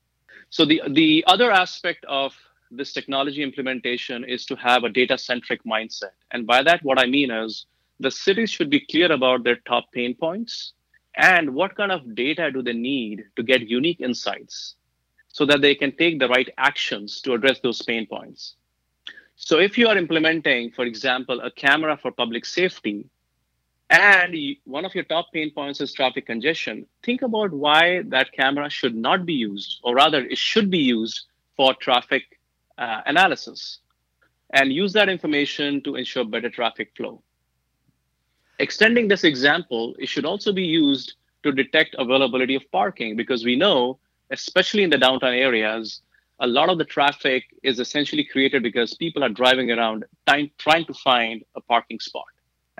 So 0.50 0.66
the, 0.66 0.82
the 0.90 1.24
other 1.28 1.52
aspect 1.52 2.06
of 2.06 2.34
this 2.76 2.94
technology 2.94 3.44
implementation 3.44 4.24
is 4.24 4.46
to 4.46 4.56
have 4.56 4.84
a 4.84 4.90
data 4.90 5.18
centric 5.18 5.64
mindset. 5.64 6.16
And 6.32 6.48
by 6.48 6.64
that, 6.64 6.84
what 6.84 7.00
I 7.00 7.06
mean 7.06 7.32
is 7.32 7.66
the 8.00 8.12
cities 8.12 8.50
should 8.50 8.70
be 8.70 8.80
clear 8.80 9.12
about 9.12 9.44
their 9.44 9.58
top 9.58 9.92
pain 9.92 10.16
points 10.16 10.74
and 11.16 11.54
what 11.54 11.76
kind 11.76 11.92
of 11.92 12.16
data 12.16 12.52
do 12.52 12.62
they 12.62 12.74
need 12.74 13.26
to 13.36 13.44
get 13.44 13.68
unique 13.68 14.02
insights 14.02 14.76
so 15.28 15.46
that 15.46 15.62
they 15.62 15.76
can 15.76 15.96
take 15.96 16.20
the 16.20 16.28
right 16.28 16.50
actions 16.58 17.22
to 17.22 17.34
address 17.34 17.60
those 17.60 17.82
pain 17.82 18.06
points. 18.08 18.56
So 19.36 19.60
if 19.60 19.78
you 19.78 19.88
are 19.88 19.98
implementing, 19.98 20.72
for 20.72 20.86
example, 20.86 21.42
a 21.42 21.52
camera 21.52 21.98
for 21.98 22.12
public 22.12 22.46
safety, 22.46 23.10
and 23.90 24.36
one 24.64 24.86
of 24.86 24.96
your 24.96 25.04
top 25.04 25.28
pain 25.34 25.52
points 25.52 25.82
is 25.82 25.94
traffic 25.94 26.26
congestion, 26.26 26.86
think 27.04 27.22
about 27.22 27.52
why 27.52 28.04
that 28.08 28.32
camera 28.32 28.70
should 28.70 28.96
not 28.96 29.26
be 29.26 29.34
used, 29.34 29.80
or 29.84 29.96
rather, 29.96 30.24
it 30.26 30.38
should 30.38 30.72
be 30.72 30.80
used 30.80 31.26
for 31.56 31.74
traffic 31.76 32.24
uh, 32.78 33.02
analysis 33.06 33.80
and 34.52 34.72
use 34.72 34.94
that 34.94 35.10
information 35.10 35.82
to 35.84 35.96
ensure 35.96 36.24
better 36.24 36.50
traffic 36.50 36.92
flow. 36.96 37.22
Extending 38.60 39.08
this 39.08 39.24
example, 39.24 39.96
it 39.98 40.08
should 40.08 40.26
also 40.26 40.54
be 40.54 40.64
used 40.64 41.16
to 41.42 41.52
detect 41.52 41.96
availability 41.98 42.56
of 42.56 42.64
parking 42.72 43.16
because 43.16 43.44
we 43.44 43.56
know, 43.56 44.00
especially 44.30 44.84
in 44.84 44.90
the 44.90 44.98
downtown 44.98 45.34
areas, 45.34 46.02
a 46.40 46.48
lot 46.48 46.70
of 46.70 46.78
the 46.78 46.86
traffic 46.86 47.44
is 47.64 47.80
essentially 47.80 48.24
created 48.24 48.64
because 48.64 48.94
people 48.94 49.24
are 49.24 49.30
driving 49.30 49.72
around 49.72 50.06
time, 50.28 50.52
trying 50.58 50.86
to 50.86 50.94
find 50.94 51.44
a 51.56 51.62
parking 51.62 52.00
spot. 52.00 52.26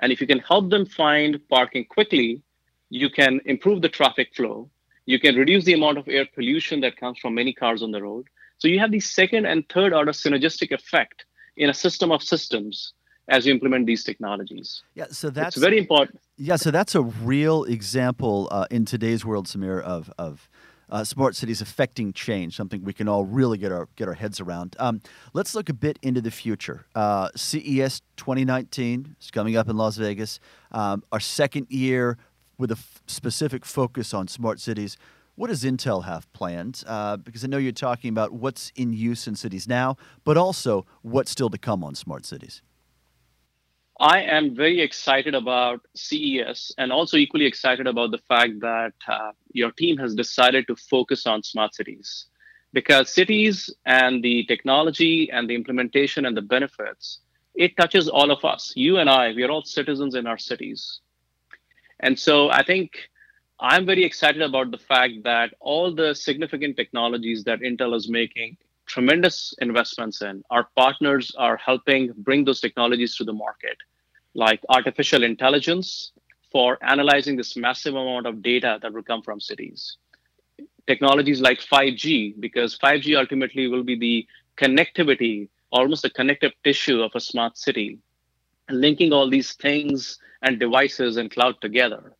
And 0.00 0.12
if 0.12 0.20
you 0.20 0.26
can 0.26 0.40
help 0.40 0.70
them 0.70 0.86
find 0.86 1.40
parking 1.48 1.84
quickly, 1.84 2.42
you 2.90 3.10
can 3.10 3.40
improve 3.46 3.82
the 3.82 3.88
traffic 3.88 4.34
flow. 4.34 4.70
You 5.06 5.18
can 5.18 5.36
reduce 5.36 5.64
the 5.64 5.74
amount 5.74 5.98
of 5.98 6.08
air 6.08 6.26
pollution 6.34 6.80
that 6.80 6.96
comes 6.96 7.18
from 7.18 7.34
many 7.34 7.52
cars 7.52 7.82
on 7.82 7.90
the 7.90 8.02
road. 8.02 8.26
So 8.58 8.68
you 8.68 8.78
have 8.78 8.90
the 8.90 9.00
second 9.00 9.46
and 9.46 9.68
third 9.68 9.92
order 9.92 10.12
synergistic 10.12 10.72
effect 10.72 11.26
in 11.56 11.70
a 11.70 11.74
system 11.74 12.10
of 12.10 12.22
systems 12.22 12.92
as 13.28 13.46
you 13.46 13.52
implement 13.52 13.86
these 13.86 14.04
technologies. 14.04 14.82
Yeah, 14.94 15.06
so 15.10 15.30
that's 15.30 15.56
it's 15.56 15.62
very 15.64 15.78
important. 15.78 16.20
Yeah, 16.36 16.56
so 16.56 16.70
that's 16.70 16.94
a 16.94 17.02
real 17.02 17.64
example 17.64 18.48
uh, 18.50 18.66
in 18.70 18.84
today's 18.84 19.24
world, 19.24 19.46
Sameer, 19.46 19.80
of 19.82 20.12
of 20.18 20.48
uh, 20.90 21.04
smart 21.04 21.34
cities 21.34 21.60
affecting 21.60 22.12
change, 22.12 22.54
something 22.54 22.84
we 22.84 22.92
can 22.92 23.08
all 23.08 23.24
really 23.24 23.58
get 23.58 23.72
our 23.72 23.88
get 23.96 24.08
our 24.08 24.14
heads 24.14 24.40
around. 24.40 24.76
Um, 24.78 25.00
let's 25.32 25.54
look 25.54 25.68
a 25.68 25.74
bit 25.74 25.98
into 26.02 26.20
the 26.20 26.30
future. 26.30 26.86
Uh, 26.94 27.30
CES 27.34 28.02
2019 28.16 29.16
is 29.20 29.30
coming 29.30 29.56
up 29.56 29.68
in 29.68 29.76
Las 29.76 29.96
Vegas. 29.96 30.38
Um, 30.70 31.02
our 31.10 31.20
second 31.20 31.66
year 31.70 32.18
with 32.58 32.70
a 32.70 32.76
f- 32.76 33.02
specific 33.06 33.64
focus 33.64 34.14
on 34.14 34.28
smart 34.28 34.60
cities. 34.60 34.96
What 35.36 35.48
does 35.48 35.64
Intel 35.64 36.04
have 36.04 36.32
planned? 36.32 36.84
Uh, 36.86 37.16
because 37.16 37.44
I 37.44 37.48
know 37.48 37.58
you're 37.58 37.72
talking 37.72 38.10
about 38.10 38.32
what's 38.32 38.70
in 38.76 38.92
use 38.92 39.26
in 39.26 39.34
cities 39.34 39.66
now, 39.66 39.96
but 40.22 40.36
also 40.36 40.86
what's 41.02 41.30
still 41.30 41.50
to 41.50 41.58
come 41.58 41.82
on 41.82 41.94
smart 41.94 42.24
cities. 42.24 42.62
I 44.00 44.22
am 44.22 44.56
very 44.56 44.80
excited 44.80 45.34
about 45.34 45.80
CES 45.94 46.72
and 46.78 46.92
also 46.92 47.16
equally 47.16 47.46
excited 47.46 47.86
about 47.86 48.10
the 48.10 48.18
fact 48.18 48.60
that 48.60 48.92
uh, 49.06 49.32
your 49.52 49.70
team 49.72 49.96
has 49.98 50.14
decided 50.14 50.66
to 50.66 50.76
focus 50.76 51.26
on 51.26 51.42
smart 51.42 51.74
cities 51.74 52.26
because 52.72 53.08
cities 53.14 53.70
and 53.86 54.22
the 54.22 54.44
technology 54.46 55.30
and 55.32 55.48
the 55.48 55.54
implementation 55.54 56.26
and 56.26 56.36
the 56.36 56.42
benefits, 56.42 57.20
it 57.54 57.76
touches 57.76 58.08
all 58.08 58.32
of 58.32 58.44
us. 58.44 58.72
You 58.74 58.98
and 58.98 59.08
I, 59.08 59.32
we 59.32 59.44
are 59.44 59.50
all 59.50 59.62
citizens 59.62 60.16
in 60.16 60.26
our 60.26 60.38
cities. 60.38 61.00
And 62.00 62.18
so 62.18 62.50
I 62.50 62.64
think 62.64 62.90
I'm 63.60 63.86
very 63.86 64.04
excited 64.04 64.42
about 64.42 64.72
the 64.72 64.78
fact 64.78 65.22
that 65.22 65.54
all 65.60 65.94
the 65.94 66.14
significant 66.14 66.76
technologies 66.76 67.44
that 67.44 67.60
Intel 67.60 67.94
is 67.94 68.08
making 68.08 68.56
tremendous 68.86 69.54
investments 69.60 70.22
in. 70.22 70.42
Our 70.50 70.68
partners 70.76 71.32
are 71.38 71.56
helping 71.56 72.12
bring 72.18 72.44
those 72.44 72.60
technologies 72.60 73.16
to 73.16 73.24
the 73.24 73.32
market, 73.32 73.76
like 74.34 74.60
artificial 74.68 75.22
intelligence 75.22 76.12
for 76.50 76.78
analyzing 76.82 77.36
this 77.36 77.56
massive 77.56 77.94
amount 77.94 78.26
of 78.26 78.42
data 78.42 78.78
that 78.82 78.92
will 78.92 79.02
come 79.02 79.22
from 79.22 79.40
cities. 79.40 79.98
Technologies 80.86 81.40
like 81.40 81.60
5G, 81.60 82.40
because 82.40 82.76
5G 82.78 83.16
ultimately 83.16 83.68
will 83.68 83.84
be 83.84 83.96
the 83.96 84.26
connectivity, 84.56 85.48
almost 85.70 86.02
the 86.02 86.10
connective 86.10 86.52
tissue 86.62 87.00
of 87.00 87.12
a 87.14 87.20
smart 87.20 87.56
city, 87.56 87.98
linking 88.68 89.12
all 89.12 89.30
these 89.30 89.54
things 89.54 90.18
and 90.42 90.60
devices 90.60 91.16
and 91.16 91.30
cloud 91.30 91.60
together. 91.60 92.12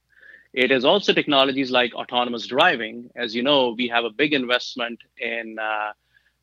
It 0.55 0.71
is 0.71 0.85
also 0.85 1.13
technologies 1.13 1.73
like 1.73 1.93
autonomous 1.95 2.47
driving. 2.47 3.11
As 3.17 3.35
you 3.35 3.43
know, 3.43 3.75
we 3.77 3.89
have 3.89 4.05
a 4.05 4.11
big 4.11 4.33
investment 4.33 5.01
in 5.19 5.59
uh, 5.59 5.93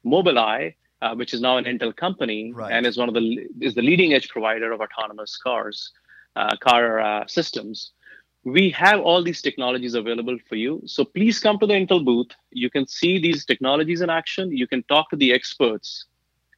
Mobileye, 0.05 0.75
uh, 1.01 1.15
which 1.15 1.33
is 1.33 1.39
now 1.39 1.55
an 1.55 1.63
Intel 1.63 1.95
company 1.95 2.51
right. 2.53 2.73
and 2.73 2.85
is 2.85 2.97
one 2.97 3.07
of 3.07 3.15
the 3.15 3.47
is 3.61 3.73
the 3.73 3.81
leading 3.81 4.13
edge 4.13 4.27
provider 4.27 4.73
of 4.73 4.81
autonomous 4.81 5.37
cars, 5.37 5.91
uh, 6.35 6.57
car 6.57 6.99
uh, 6.99 7.25
systems. 7.27 7.93
We 8.43 8.69
have 8.71 8.99
all 8.99 9.23
these 9.23 9.41
technologies 9.41 9.93
available 9.93 10.37
for 10.49 10.55
you. 10.55 10.81
So 10.85 11.05
please 11.05 11.39
come 11.39 11.57
to 11.59 11.65
the 11.65 11.73
Intel 11.73 12.03
booth. 12.03 12.31
You 12.51 12.69
can 12.69 12.87
see 12.87 13.17
these 13.17 13.45
technologies 13.45 14.01
in 14.01 14.09
action. 14.09 14.51
You 14.51 14.67
can 14.67 14.83
talk 14.83 15.09
to 15.11 15.15
the 15.15 15.31
experts 15.31 16.05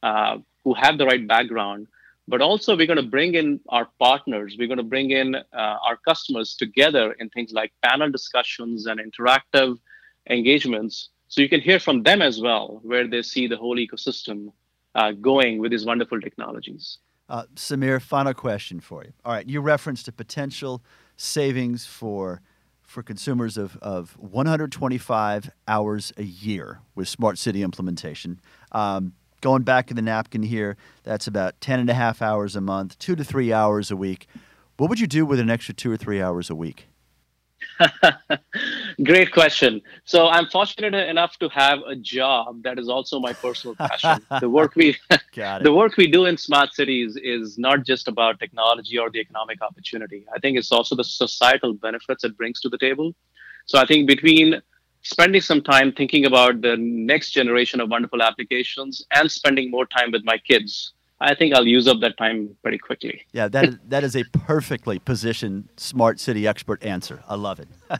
uh, 0.02 0.38
who 0.64 0.74
have 0.74 0.98
the 0.98 1.06
right 1.06 1.24
background. 1.28 1.86
But 2.26 2.40
also, 2.40 2.74
we're 2.76 2.86
going 2.86 2.96
to 2.96 3.02
bring 3.02 3.34
in 3.34 3.60
our 3.68 3.88
partners. 3.98 4.56
We're 4.58 4.68
going 4.68 4.78
to 4.78 4.82
bring 4.82 5.10
in 5.10 5.34
uh, 5.34 5.42
our 5.52 5.98
customers 6.08 6.54
together 6.54 7.12
in 7.18 7.28
things 7.30 7.52
like 7.52 7.72
panel 7.82 8.10
discussions 8.10 8.86
and 8.86 8.98
interactive 8.98 9.78
engagements 10.30 11.10
so 11.28 11.40
you 11.40 11.48
can 11.48 11.60
hear 11.60 11.80
from 11.80 12.02
them 12.02 12.22
as 12.22 12.40
well 12.40 12.80
where 12.82 13.08
they 13.08 13.22
see 13.22 13.46
the 13.46 13.56
whole 13.56 13.76
ecosystem 13.76 14.52
uh, 14.94 15.12
going 15.12 15.58
with 15.58 15.72
these 15.72 15.84
wonderful 15.84 16.20
technologies. 16.20 16.98
Uh, 17.28 17.44
Sameer, 17.56 18.00
final 18.00 18.34
question 18.34 18.80
for 18.80 19.02
you. 19.02 19.12
All 19.24 19.32
right, 19.32 19.48
you 19.48 19.60
referenced 19.60 20.06
a 20.08 20.12
potential 20.12 20.82
savings 21.16 21.86
for 21.86 22.40
for 22.82 23.02
consumers 23.02 23.56
of, 23.56 23.78
of 23.78 24.16
125 24.18 25.50
hours 25.66 26.12
a 26.18 26.22
year 26.22 26.80
with 26.94 27.08
smart 27.08 27.38
city 27.38 27.62
implementation. 27.62 28.38
Um, 28.72 29.14
going 29.44 29.62
back 29.62 29.90
in 29.90 29.96
the 29.96 30.02
napkin 30.02 30.42
here, 30.42 30.74
that's 31.02 31.26
about 31.26 31.60
10 31.60 31.78
and 31.78 31.90
a 31.90 31.94
half 31.94 32.22
hours 32.22 32.56
a 32.56 32.62
month, 32.62 32.98
two 32.98 33.14
to 33.14 33.22
three 33.22 33.52
hours 33.52 33.90
a 33.90 33.96
week. 33.96 34.26
What 34.78 34.88
would 34.88 34.98
you 34.98 35.06
do 35.06 35.26
with 35.26 35.38
an 35.38 35.50
extra 35.50 35.74
two 35.74 35.92
or 35.92 35.98
three 35.98 36.22
hours 36.22 36.48
a 36.48 36.54
week? 36.54 36.88
Great 39.04 39.32
question. 39.32 39.82
So 40.06 40.28
I'm 40.28 40.46
fortunate 40.46 40.94
enough 40.94 41.36
to 41.40 41.50
have 41.50 41.80
a 41.86 41.94
job 41.94 42.62
that 42.62 42.78
is 42.78 42.88
also 42.88 43.20
my 43.20 43.34
personal 43.34 43.76
passion. 43.76 44.24
the 44.40 44.48
work 44.48 44.76
we 44.76 44.96
the 45.60 45.74
work 45.74 45.98
we 45.98 46.06
do 46.06 46.24
in 46.24 46.38
smart 46.38 46.72
cities 46.72 47.18
is 47.22 47.58
not 47.58 47.84
just 47.84 48.08
about 48.08 48.40
technology 48.40 48.98
or 48.98 49.10
the 49.10 49.20
economic 49.20 49.60
opportunity. 49.60 50.24
I 50.34 50.38
think 50.38 50.56
it's 50.56 50.72
also 50.72 50.96
the 50.96 51.04
societal 51.04 51.74
benefits 51.74 52.24
it 52.24 52.34
brings 52.38 52.62
to 52.62 52.70
the 52.70 52.78
table. 52.78 53.14
So 53.66 53.78
I 53.78 53.84
think 53.84 54.08
between 54.08 54.62
spending 55.04 55.40
some 55.40 55.62
time 55.62 55.92
thinking 55.92 56.24
about 56.24 56.62
the 56.62 56.76
next 56.76 57.30
generation 57.30 57.80
of 57.80 57.88
wonderful 57.90 58.22
applications 58.22 59.06
and 59.12 59.30
spending 59.30 59.70
more 59.70 59.86
time 59.86 60.10
with 60.10 60.24
my 60.24 60.38
kids, 60.38 60.92
I 61.20 61.34
think 61.34 61.54
I'll 61.54 61.66
use 61.66 61.86
up 61.86 62.00
that 62.00 62.16
time 62.16 62.56
pretty 62.62 62.78
quickly. 62.78 63.22
Yeah, 63.32 63.48
that 63.48 63.68
is, 63.68 63.78
that 63.88 64.02
is 64.02 64.16
a 64.16 64.24
perfectly 64.24 64.98
positioned 64.98 65.68
smart 65.76 66.18
city 66.18 66.46
expert 66.46 66.82
answer. 66.82 67.22
I 67.28 67.36
love 67.36 67.60
it. 67.60 67.68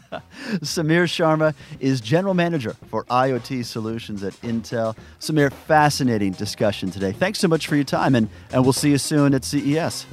Sameer 0.60 1.04
Sharma 1.04 1.54
is 1.78 2.00
general 2.00 2.34
manager 2.34 2.74
for 2.88 3.04
IoT 3.04 3.64
solutions 3.66 4.24
at 4.24 4.32
Intel. 4.42 4.96
Sameer, 5.20 5.52
fascinating 5.52 6.32
discussion 6.32 6.90
today. 6.90 7.12
Thanks 7.12 7.38
so 7.38 7.48
much 7.48 7.66
for 7.68 7.76
your 7.76 7.84
time, 7.84 8.14
and, 8.14 8.28
and 8.50 8.64
we'll 8.64 8.72
see 8.72 8.90
you 8.90 8.98
soon 8.98 9.32
at 9.34 9.44
CES. 9.44 10.06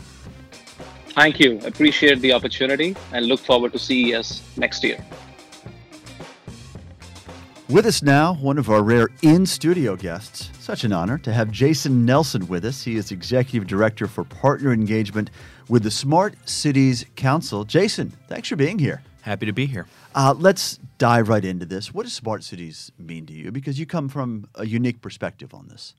Thank 1.08 1.40
you. 1.40 1.60
Appreciate 1.66 2.20
the 2.22 2.32
opportunity 2.32 2.96
and 3.12 3.26
look 3.26 3.40
forward 3.40 3.74
to 3.74 3.80
CES 3.80 4.42
next 4.58 4.84
year. 4.84 5.04
With 7.72 7.86
us 7.86 8.04
now, 8.04 8.34
one 8.34 8.58
of 8.58 8.70
our 8.70 8.84
rare 8.84 9.08
in 9.22 9.46
studio 9.46 9.96
guests. 9.96 10.50
Such 10.60 10.84
an 10.84 10.92
honor 10.92 11.18
to 11.20 11.32
have 11.32 11.52
Jason 11.52 12.06
Nelson 12.06 12.46
with 12.50 12.66
us. 12.66 12.84
He 12.84 12.98
is 12.98 13.14
Executive 13.14 13.66
Director 13.66 14.08
for 14.08 14.26
Partner 14.26 14.74
Engagement 14.74 15.32
with 15.70 15.84
the 15.84 15.92
Smart 15.92 16.36
Cities 16.50 17.06
Council. 17.16 17.64
Jason, 17.64 18.12
thanks 18.28 18.50
for 18.50 18.58
being 18.58 18.78
here. 18.78 19.02
Happy 19.22 19.46
to 19.46 19.54
be 19.54 19.68
here. 19.68 19.88
Uh, 20.14 20.36
let's 20.38 20.80
dive 20.98 21.30
right 21.30 21.46
into 21.46 21.66
this. 21.66 21.94
What 21.94 22.04
does 22.04 22.12
smart 22.12 22.44
cities 22.44 22.92
mean 22.98 23.26
to 23.28 23.34
you? 23.34 23.52
Because 23.54 23.80
you 23.80 23.86
come 23.86 24.10
from 24.10 24.50
a 24.56 24.66
unique 24.66 25.02
perspective 25.02 25.54
on 25.54 25.70
this. 25.70 25.96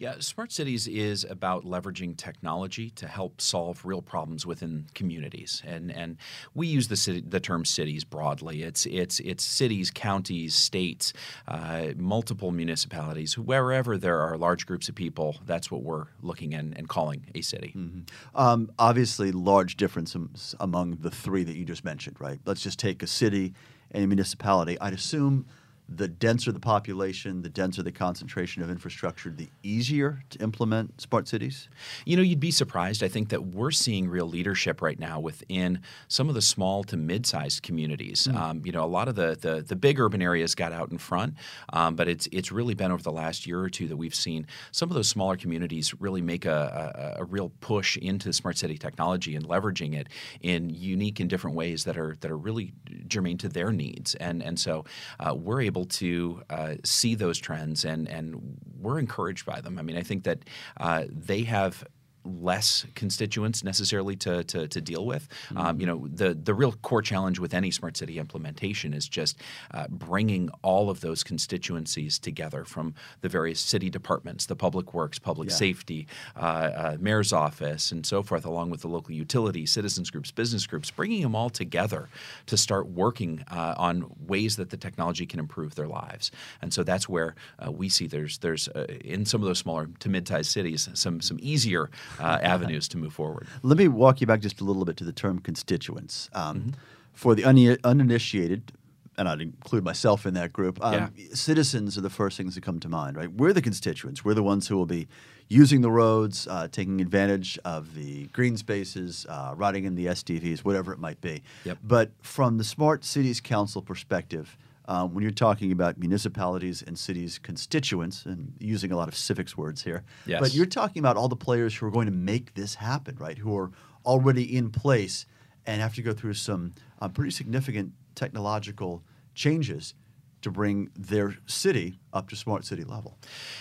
Yeah, 0.00 0.14
smart 0.20 0.50
cities 0.50 0.88
is 0.88 1.24
about 1.24 1.66
leveraging 1.66 2.16
technology 2.16 2.88
to 2.92 3.06
help 3.06 3.38
solve 3.38 3.84
real 3.84 4.00
problems 4.00 4.46
within 4.46 4.86
communities, 4.94 5.62
and 5.66 5.92
and 5.92 6.16
we 6.54 6.68
use 6.68 6.88
the 6.88 6.96
city, 6.96 7.20
the 7.20 7.38
term 7.38 7.66
cities 7.66 8.02
broadly. 8.02 8.62
It's 8.62 8.86
it's 8.86 9.20
it's 9.20 9.44
cities, 9.44 9.90
counties, 9.90 10.54
states, 10.54 11.12
uh, 11.46 11.88
multiple 11.98 12.50
municipalities, 12.50 13.36
wherever 13.36 13.98
there 13.98 14.20
are 14.20 14.38
large 14.38 14.64
groups 14.64 14.88
of 14.88 14.94
people. 14.94 15.36
That's 15.44 15.70
what 15.70 15.82
we're 15.82 16.06
looking 16.22 16.54
at 16.54 16.64
and 16.64 16.88
calling 16.88 17.26
a 17.34 17.42
city. 17.42 17.74
Mm-hmm. 17.76 18.40
Um, 18.40 18.70
obviously, 18.78 19.32
large 19.32 19.76
differences 19.76 20.54
among 20.60 20.96
the 21.02 21.10
three 21.10 21.44
that 21.44 21.56
you 21.56 21.66
just 21.66 21.84
mentioned. 21.84 22.16
Right. 22.18 22.40
Let's 22.46 22.62
just 22.62 22.78
take 22.78 23.02
a 23.02 23.06
city 23.06 23.52
and 23.90 24.02
a 24.02 24.06
municipality. 24.06 24.80
I'd 24.80 24.94
assume 24.94 25.44
the 25.92 26.06
denser 26.06 26.52
the 26.52 26.60
population, 26.60 27.42
the 27.42 27.48
denser 27.48 27.82
the 27.82 27.92
concentration 27.92 28.62
of 28.62 28.70
infrastructure, 28.70 29.30
the 29.30 29.48
easier 29.62 30.22
to 30.30 30.38
implement 30.40 31.00
smart 31.00 31.26
cities? 31.26 31.68
You 32.04 32.16
know, 32.16 32.22
you'd 32.22 32.40
be 32.40 32.52
surprised. 32.52 33.02
I 33.02 33.08
think 33.08 33.28
that 33.30 33.46
we're 33.46 33.72
seeing 33.72 34.08
real 34.08 34.26
leadership 34.26 34.80
right 34.80 34.98
now 34.98 35.18
within 35.18 35.80
some 36.08 36.28
of 36.28 36.34
the 36.34 36.42
small 36.42 36.84
to 36.84 36.96
mid-sized 36.96 37.62
communities. 37.62 38.28
Mm. 38.30 38.34
Um, 38.36 38.62
you 38.64 38.72
know, 38.72 38.84
a 38.84 38.86
lot 38.86 39.08
of 39.08 39.16
the, 39.16 39.36
the, 39.40 39.62
the 39.62 39.76
big 39.76 39.98
urban 39.98 40.22
areas 40.22 40.54
got 40.54 40.72
out 40.72 40.90
in 40.90 40.98
front, 40.98 41.34
um, 41.72 41.96
but 41.96 42.08
it's 42.08 42.28
it's 42.30 42.52
really 42.52 42.74
been 42.74 42.92
over 42.92 43.02
the 43.02 43.12
last 43.12 43.46
year 43.46 43.60
or 43.60 43.68
two 43.68 43.88
that 43.88 43.96
we've 43.96 44.14
seen 44.14 44.46
some 44.70 44.88
of 44.90 44.94
those 44.94 45.08
smaller 45.08 45.36
communities 45.36 45.94
really 46.00 46.22
make 46.22 46.44
a, 46.44 47.16
a, 47.18 47.22
a 47.22 47.24
real 47.24 47.50
push 47.60 47.96
into 47.96 48.32
smart 48.32 48.56
city 48.56 48.78
technology 48.78 49.34
and 49.34 49.46
leveraging 49.46 49.94
it 49.94 50.08
in 50.40 50.70
unique 50.70 51.20
and 51.20 51.28
different 51.28 51.56
ways 51.56 51.84
that 51.84 51.96
are 51.96 52.16
that 52.20 52.30
are 52.30 52.38
really 52.38 52.72
germane 53.08 53.38
to 53.38 53.48
their 53.48 53.72
needs. 53.72 54.14
And 54.16 54.42
and 54.42 54.58
so 54.58 54.84
uh, 55.18 55.34
we're 55.34 55.60
able 55.60 55.79
able 55.80 55.88
to 55.88 56.42
uh, 56.50 56.74
see 56.84 57.14
those 57.14 57.38
trends, 57.38 57.84
and 57.84 58.08
and 58.08 58.58
we're 58.78 58.98
encouraged 58.98 59.46
by 59.46 59.60
them. 59.60 59.78
I 59.78 59.82
mean, 59.82 59.96
I 59.96 60.02
think 60.02 60.24
that 60.24 60.44
uh, 60.78 61.04
they 61.08 61.42
have 61.44 61.84
less 62.24 62.86
constituents 62.94 63.64
necessarily 63.64 64.16
to, 64.16 64.44
to, 64.44 64.68
to 64.68 64.80
deal 64.80 65.06
with. 65.06 65.28
Mm-hmm. 65.48 65.58
Um, 65.58 65.80
you 65.80 65.86
know, 65.86 66.06
the 66.08 66.34
the 66.34 66.54
real 66.54 66.72
core 66.72 67.02
challenge 67.02 67.38
with 67.38 67.54
any 67.54 67.70
smart 67.70 67.96
city 67.96 68.18
implementation 68.18 68.94
is 68.94 69.08
just 69.08 69.38
uh, 69.72 69.86
bringing 69.88 70.50
all 70.62 70.90
of 70.90 71.00
those 71.00 71.22
constituencies 71.24 72.18
together 72.18 72.64
from 72.64 72.94
the 73.20 73.28
various 73.28 73.60
city 73.60 73.90
departments, 73.90 74.46
the 74.46 74.56
public 74.56 74.94
works, 74.94 75.18
public 75.18 75.50
yeah. 75.50 75.56
safety, 75.56 76.06
uh, 76.36 76.38
uh, 76.40 76.96
mayor's 77.00 77.32
office, 77.32 77.92
and 77.92 78.04
so 78.04 78.22
forth, 78.22 78.44
along 78.44 78.70
with 78.70 78.80
the 78.82 78.88
local 78.88 79.14
utility, 79.14 79.66
citizens 79.66 80.10
groups, 80.10 80.30
business 80.30 80.66
groups, 80.66 80.90
bringing 80.90 81.22
them 81.22 81.34
all 81.34 81.50
together 81.50 82.08
to 82.46 82.56
start 82.56 82.88
working 82.88 83.44
uh, 83.50 83.74
on 83.76 84.10
ways 84.26 84.56
that 84.56 84.70
the 84.70 84.76
technology 84.76 85.26
can 85.26 85.40
improve 85.40 85.74
their 85.74 85.88
lives. 85.88 86.30
And 86.62 86.72
so 86.72 86.82
that's 86.82 87.08
where 87.08 87.34
uh, 87.64 87.70
we 87.70 87.88
see 87.88 88.06
there's 88.06 88.38
there's 88.38 88.68
uh, 88.68 88.86
in 89.04 89.24
some 89.24 89.40
of 89.40 89.46
those 89.46 89.58
smaller 89.58 89.88
to 90.00 90.08
mid-sized 90.08 90.50
cities 90.50 90.88
some 90.94 91.20
some 91.20 91.38
easier 91.40 91.90
uh, 92.18 92.38
avenues 92.42 92.88
to 92.88 92.98
move 92.98 93.12
forward. 93.12 93.46
Let 93.62 93.78
me 93.78 93.88
walk 93.88 94.20
you 94.20 94.26
back 94.26 94.40
just 94.40 94.60
a 94.60 94.64
little 94.64 94.84
bit 94.84 94.96
to 94.98 95.04
the 95.04 95.12
term 95.12 95.38
constituents. 95.38 96.30
Um, 96.32 96.60
mm-hmm. 96.60 96.70
For 97.12 97.34
the 97.34 97.44
un- 97.44 97.78
uninitiated, 97.84 98.72
and 99.18 99.28
I'd 99.28 99.42
include 99.42 99.84
myself 99.84 100.24
in 100.24 100.34
that 100.34 100.52
group, 100.52 100.82
um, 100.82 101.12
yeah. 101.14 101.34
citizens 101.34 101.98
are 101.98 102.00
the 102.00 102.10
first 102.10 102.36
things 102.36 102.54
that 102.54 102.62
come 102.62 102.80
to 102.80 102.88
mind, 102.88 103.16
right? 103.16 103.30
We're 103.30 103.52
the 103.52 103.60
constituents. 103.60 104.24
We're 104.24 104.34
the 104.34 104.42
ones 104.42 104.68
who 104.68 104.76
will 104.76 104.86
be 104.86 105.08
using 105.48 105.82
the 105.82 105.90
roads, 105.90 106.46
uh, 106.48 106.68
taking 106.68 107.00
advantage 107.00 107.58
of 107.64 107.94
the 107.94 108.28
green 108.28 108.56
spaces, 108.56 109.26
uh, 109.28 109.52
riding 109.56 109.84
in 109.84 109.96
the 109.96 110.06
SDVs, 110.06 110.60
whatever 110.60 110.92
it 110.92 110.98
might 110.98 111.20
be. 111.20 111.42
Yep. 111.64 111.78
But 111.82 112.12
from 112.22 112.56
the 112.56 112.64
Smart 112.64 113.04
Cities 113.04 113.40
Council 113.40 113.82
perspective, 113.82 114.56
um, 114.90 115.14
when 115.14 115.22
you're 115.22 115.30
talking 115.30 115.70
about 115.70 115.98
municipalities 115.98 116.82
and 116.82 116.98
cities 116.98 117.38
constituents, 117.38 118.26
and 118.26 118.52
using 118.58 118.90
a 118.90 118.96
lot 118.96 119.06
of 119.06 119.14
civics 119.14 119.56
words 119.56 119.84
here, 119.84 120.02
yes. 120.26 120.40
but 120.40 120.52
you're 120.52 120.66
talking 120.66 120.98
about 120.98 121.16
all 121.16 121.28
the 121.28 121.36
players 121.36 121.76
who 121.76 121.86
are 121.86 121.92
going 121.92 122.06
to 122.06 122.12
make 122.12 122.54
this 122.54 122.74
happen, 122.74 123.14
right? 123.16 123.38
Who 123.38 123.56
are 123.56 123.70
already 124.04 124.56
in 124.56 124.70
place 124.70 125.26
and 125.64 125.80
have 125.80 125.94
to 125.94 126.02
go 126.02 126.12
through 126.12 126.34
some 126.34 126.74
uh, 127.00 127.08
pretty 127.08 127.30
significant 127.30 127.92
technological 128.16 129.04
changes 129.32 129.94
to 130.42 130.50
bring 130.50 130.90
their 130.96 131.36
city 131.46 131.98
up 132.12 132.28
to 132.28 132.36
smart 132.36 132.64
city 132.64 132.84
level. 132.84 133.16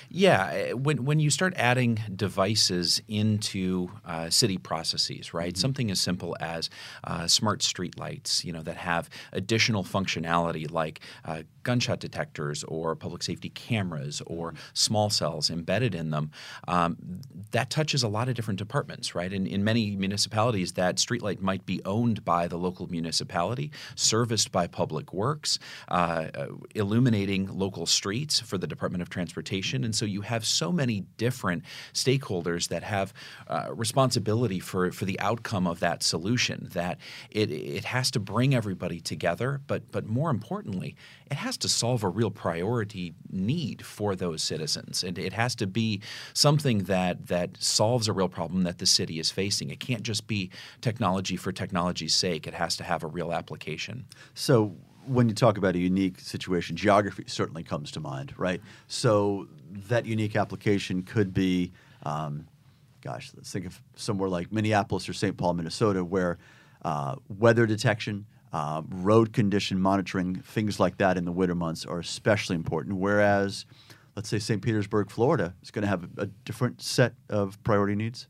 Yeah, 0.09 0.49
eh, 0.51 0.73
when 0.73 1.05
when 1.05 1.19
you 1.19 1.29
start 1.29 1.53
adding 1.55 1.99
devices 2.15 3.01
into 3.07 3.89
uh, 4.05 4.29
city 4.29 4.57
processes, 4.57 5.33
right? 5.33 5.53
Mm-hmm. 5.53 5.59
Something 5.59 5.91
as 5.91 6.01
simple 6.01 6.35
as 6.39 6.69
uh, 7.03 7.27
smart 7.27 7.61
street 7.61 7.99
lights, 7.99 8.43
you 8.43 8.51
know, 8.51 8.63
that 8.63 8.77
have 8.77 9.09
additional 9.33 9.83
functionality 9.83 10.69
like 10.69 11.01
uh, 11.25 11.43
gunshot 11.63 11.99
detectors 11.99 12.63
or 12.63 12.95
public 12.95 13.21
safety 13.21 13.49
cameras 13.49 14.21
or 14.25 14.53
small 14.73 15.09
cells 15.09 15.49
embedded 15.49 15.93
in 15.93 16.09
them. 16.09 16.31
Um, 16.67 16.97
that 17.51 17.69
touches 17.69 18.03
a 18.03 18.07
lot 18.07 18.29
of 18.29 18.35
different 18.35 18.57
departments, 18.57 19.13
right? 19.13 19.31
In, 19.31 19.45
in 19.45 19.63
many 19.63 19.95
municipalities, 19.95 20.73
that 20.73 20.95
streetlight 20.95 21.41
might 21.41 21.65
be 21.65 21.81
owned 21.85 22.25
by 22.25 22.47
the 22.47 22.57
local 22.57 22.87
municipality, 22.87 23.71
serviced 23.95 24.51
by 24.51 24.67
public 24.67 25.13
works, 25.13 25.59
uh, 25.89 26.27
uh, 26.33 26.47
illuminating 26.75 27.47
local 27.47 27.85
streets 27.85 28.39
for 28.39 28.57
the 28.57 28.67
Department 28.67 29.01
of 29.01 29.09
Transportation. 29.09 29.83
And 29.83 29.95
so 29.95 30.05
you 30.05 30.21
have 30.21 30.45
so 30.45 30.71
many 30.71 31.01
different 31.17 31.63
stakeholders 31.93 32.67
that 32.69 32.83
have 32.83 33.13
uh, 33.47 33.67
responsibility 33.73 34.59
for, 34.59 34.91
for 34.91 35.05
the 35.05 35.19
outcome 35.19 35.67
of 35.67 35.79
that 35.79 36.03
solution 36.03 36.69
that 36.73 36.97
it, 37.29 37.51
it 37.51 37.85
has 37.85 38.11
to 38.11 38.19
bring 38.19 38.53
everybody 38.53 38.99
together, 38.99 39.61
but, 39.67 39.91
but 39.91 40.05
more 40.05 40.29
importantly, 40.29 40.95
it 41.29 41.37
has 41.37 41.57
to 41.57 41.69
solve 41.69 42.03
a 42.03 42.09
real 42.09 42.31
priority 42.31 43.13
need 43.29 43.85
for 43.85 44.15
those 44.15 44.41
citizens. 44.41 45.03
And 45.03 45.17
it 45.17 45.33
has 45.33 45.55
to 45.55 45.67
be 45.67 46.01
something 46.33 46.79
that, 46.83 47.27
that 47.27 47.61
solves 47.61 48.07
a 48.07 48.13
real 48.13 48.29
problem 48.29 48.63
that 48.63 48.79
the 48.79 48.85
city 48.85 49.19
is 49.19 49.31
facing. 49.31 49.69
It 49.69 49.79
can't 49.79 50.03
just 50.03 50.27
be 50.27 50.49
technology 50.81 51.35
for 51.35 51.51
technology's 51.51 52.15
sake, 52.15 52.47
it 52.47 52.53
has 52.53 52.75
to 52.77 52.83
have 52.83 53.03
a 53.03 53.07
real 53.07 53.31
application. 53.31 54.05
So, 54.33 54.75
when 55.09 55.27
you 55.27 55.33
talk 55.33 55.57
about 55.57 55.75
a 55.75 55.79
unique 55.79 56.19
situation, 56.19 56.75
geography 56.75 57.23
certainly 57.25 57.63
comes 57.63 57.89
to 57.91 57.99
mind, 57.99 58.33
right? 58.37 58.61
So 58.87 59.47
that 59.87 60.05
unique 60.05 60.35
application 60.35 61.01
could 61.01 61.33
be, 61.33 61.71
um, 62.03 62.47
gosh, 63.01 63.31
let's 63.35 63.51
think 63.51 63.65
of 63.65 63.81
somewhere 63.95 64.29
like 64.29 64.51
Minneapolis 64.51 65.09
or 65.09 65.13
St. 65.13 65.35
Paul, 65.35 65.53
Minnesota, 65.55 66.03
where 66.03 66.37
uh, 66.85 67.15
weather 67.27 67.65
detection, 67.65 68.27
uh, 68.53 68.83
road 68.89 69.33
condition 69.33 69.79
monitoring, 69.79 70.35
things 70.35 70.79
like 70.79 70.97
that 70.97 71.17
in 71.17 71.25
the 71.25 71.31
winter 71.31 71.55
months 71.55 71.85
are 71.85 71.99
especially 71.99 72.55
important. 72.55 72.95
Whereas, 72.97 73.65
let's 74.15 74.29
say 74.29 74.37
St. 74.37 74.61
Petersburg, 74.61 75.09
Florida, 75.09 75.55
is 75.63 75.71
going 75.71 75.83
to 75.83 75.89
have 75.89 76.03
a, 76.03 76.21
a 76.21 76.25
different 76.45 76.83
set 76.83 77.13
of 77.29 77.61
priority 77.63 77.95
needs. 77.95 78.27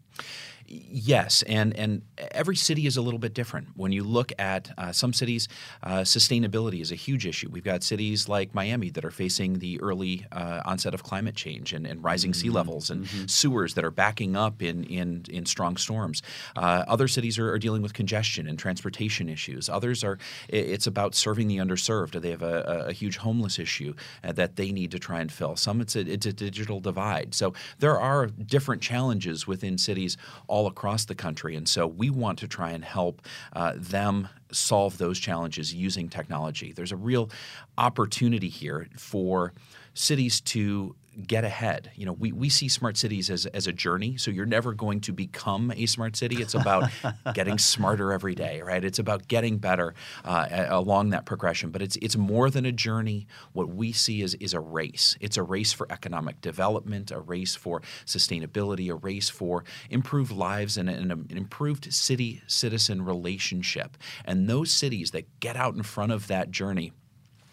Yes, 0.72 1.42
and 1.44 1.76
and 1.76 2.04
every 2.32 2.56
city 2.56 2.86
is 2.86 2.96
a 2.96 3.02
little 3.02 3.18
bit 3.18 3.34
different. 3.34 3.70
When 3.76 3.92
you 3.92 4.04
look 4.04 4.32
at 4.38 4.72
uh, 4.78 4.92
some 4.92 5.14
cities, 5.14 5.48
uh, 5.82 6.02
sustainability 6.02 6.80
is 6.80 6.92
a 6.92 6.96
huge 6.96 7.26
issue. 7.26 7.50
We've 7.50 7.64
got 7.64 7.82
cities 7.82 8.30
like 8.30 8.54
Miami 8.54 8.92
that 8.92 9.04
are 9.04 9.12
facing 9.12 9.60
the 9.60 9.82
early 9.82 10.28
uh, 10.32 10.62
onset 10.66 10.94
of 10.94 11.02
climate 11.02 11.36
change 11.36 11.74
and, 11.74 11.88
and 11.88 12.04
rising 12.04 12.32
mm-hmm. 12.32 12.42
sea 12.42 12.50
levels, 12.52 12.92
and 12.92 13.06
mm-hmm. 13.06 13.26
sewers 13.26 13.74
that 13.74 13.84
are 13.84 13.92
backing 13.92 14.36
up 14.36 14.62
in 14.62 14.84
in, 14.84 15.26
in 15.30 15.48
strong 15.48 15.76
storms. 15.76 16.22
Uh, 16.56 16.84
other 16.88 17.08
cities 17.08 17.40
are, 17.40 17.52
are, 17.52 17.60
dealing 17.60 17.82
with 17.82 17.94
congestion 17.94 18.48
and 18.48 18.60
transportation 18.60 19.28
issues. 19.28 19.70
Others 19.70 20.04
are 20.04 20.20
it's 20.50 20.86
about 20.86 21.16
serving 21.16 21.48
the 21.48 21.58
underserved. 21.58 22.22
They 22.22 22.30
have 22.30 22.44
a, 22.44 22.86
a 22.90 22.94
huge 22.94 23.18
homeless 23.18 23.58
issue 23.58 23.96
uh, 24.24 24.34
that 24.34 24.56
they 24.56 24.72
need 24.72 24.92
to 24.92 25.00
try 25.00 25.20
and 25.20 25.32
fill. 25.32 25.56
Some 25.56 25.82
it's 25.82 25.96
a, 25.96 26.02
it's 26.02 26.28
a 26.28 26.34
digital 26.34 26.80
divide. 26.80 27.34
So 27.34 27.54
there 27.80 28.00
are 28.00 28.28
different 28.28 28.84
challenges 28.84 29.48
within 29.48 29.80
cities. 29.80 30.16
All 30.48 30.59
all 30.60 30.68
across 30.68 31.06
the 31.06 31.16
country. 31.16 31.56
And 31.56 31.70
so 31.70 31.88
we 31.88 32.10
want 32.10 32.40
to 32.40 32.48
try 32.48 32.72
and 32.72 32.84
help 32.84 33.22
uh, 33.54 33.74
them 33.78 34.28
solve 34.52 34.98
those 34.98 35.18
challenges 35.18 35.74
using 35.74 36.10
technology. 36.10 36.74
There's 36.74 36.92
a 36.92 36.98
real 36.98 37.30
opportunity 37.78 38.50
here 38.50 38.90
for 38.98 39.54
cities 39.94 40.42
to 40.42 40.96
get 41.28 41.44
ahead. 41.44 41.92
You 41.96 42.06
know, 42.06 42.14
we, 42.14 42.32
we 42.32 42.50
see 42.50 42.68
smart 42.68 42.98
cities 42.98 43.30
as, 43.30 43.46
as 43.48 43.68
a 43.68 43.74
journey. 43.74 44.18
So 44.18 44.32
you're 44.32 44.46
never 44.46 44.74
going 44.74 45.02
to 45.02 45.12
become 45.12 45.72
a 45.76 45.86
smart 45.86 46.16
city. 46.16 46.42
It's 46.42 46.54
about 46.54 46.90
getting 47.34 47.58
smarter 47.58 48.12
every 48.12 48.36
day, 48.36 48.62
right? 48.62 48.84
It's 48.84 49.00
about 49.00 49.28
getting 49.28 49.58
better 49.58 49.94
uh, 50.24 50.66
along 50.70 51.10
that 51.10 51.26
progression. 51.26 51.72
But 51.72 51.82
it's 51.82 51.98
it's 51.98 52.16
more 52.16 52.50
than 52.50 52.66
a 52.66 52.72
journey. 52.72 53.28
What 53.54 53.70
we 53.70 53.92
see 53.92 54.22
is 54.22 54.36
is 54.36 54.54
a 54.54 54.60
race. 54.60 55.18
It's 55.20 55.38
a 55.38 55.44
race 55.44 55.74
for 55.74 55.88
economic 55.92 56.42
development, 56.42 57.12
a 57.12 57.20
race 57.20 57.56
for 57.56 57.82
sustainability, 58.06 58.90
a 58.90 58.96
race 58.96 59.30
for 59.30 59.64
improved 59.90 60.32
lives 60.32 60.78
and, 60.78 60.90
and 60.90 61.12
an 61.12 61.28
improved 61.30 61.94
city 61.94 62.42
citizen 62.48 63.04
relationship. 63.04 63.98
And 64.26 64.48
those 64.50 64.72
cities 64.72 65.12
that 65.12 65.40
get 65.40 65.56
out 65.56 65.76
in 65.76 65.84
front 65.84 66.12
of 66.12 66.28
that 66.28 66.52
journey 66.52 66.94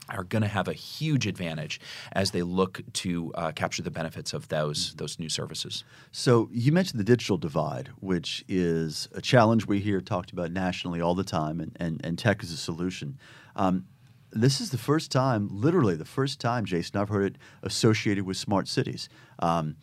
are 0.09 0.25
going 0.25 0.43
to 0.43 0.49
have 0.49 0.69
a 0.69 0.73
huge 0.73 1.27
advantage 1.27 1.81
as 2.13 2.31
they 2.31 2.43
look 2.43 2.81
to 2.93 3.33
uh, 3.35 3.53
capture 3.53 3.83
the 3.83 3.91
benefits 3.91 4.33
of 4.33 4.49
those 4.49 4.95
those 4.95 5.19
new 5.19 5.29
services. 5.29 5.85
So 6.13 6.49
you 6.53 6.73
mentioned 6.73 7.01
the 7.01 7.05
digital 7.05 7.39
divide, 7.39 7.91
which 8.01 8.45
is 8.49 9.09
a 9.15 9.21
challenge 9.21 9.67
we 9.67 9.81
hear 9.81 10.01
talked 10.01 10.33
about 10.33 10.53
nationally 10.53 11.01
all 11.01 11.15
the 11.15 11.25
time, 11.25 11.61
and, 11.61 11.77
and, 11.81 12.01
and 12.05 12.19
tech 12.19 12.43
is 12.43 12.53
a 12.53 12.57
solution. 12.57 13.19
Um, 13.55 13.87
this 14.31 14.61
is 14.61 14.71
the 14.71 14.79
first 14.79 15.11
time, 15.11 15.49
literally 15.51 15.97
the 15.97 16.05
first 16.05 16.41
time, 16.41 16.65
Jason, 16.65 17.01
I've 17.01 17.09
heard 17.09 17.35
it 17.35 17.39
associated 17.63 18.27
with 18.27 18.37
smart 18.37 18.69
cities. 18.69 19.09
Um, 19.39 19.77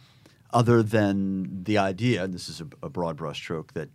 other 0.52 0.84
than 0.84 1.64
the 1.64 1.80
idea, 1.80 2.24
and 2.24 2.34
this 2.34 2.48
is 2.48 2.62
a, 2.62 2.68
a 2.84 2.90
broad 2.90 3.18
brushstroke, 3.18 3.72
that 3.74 3.90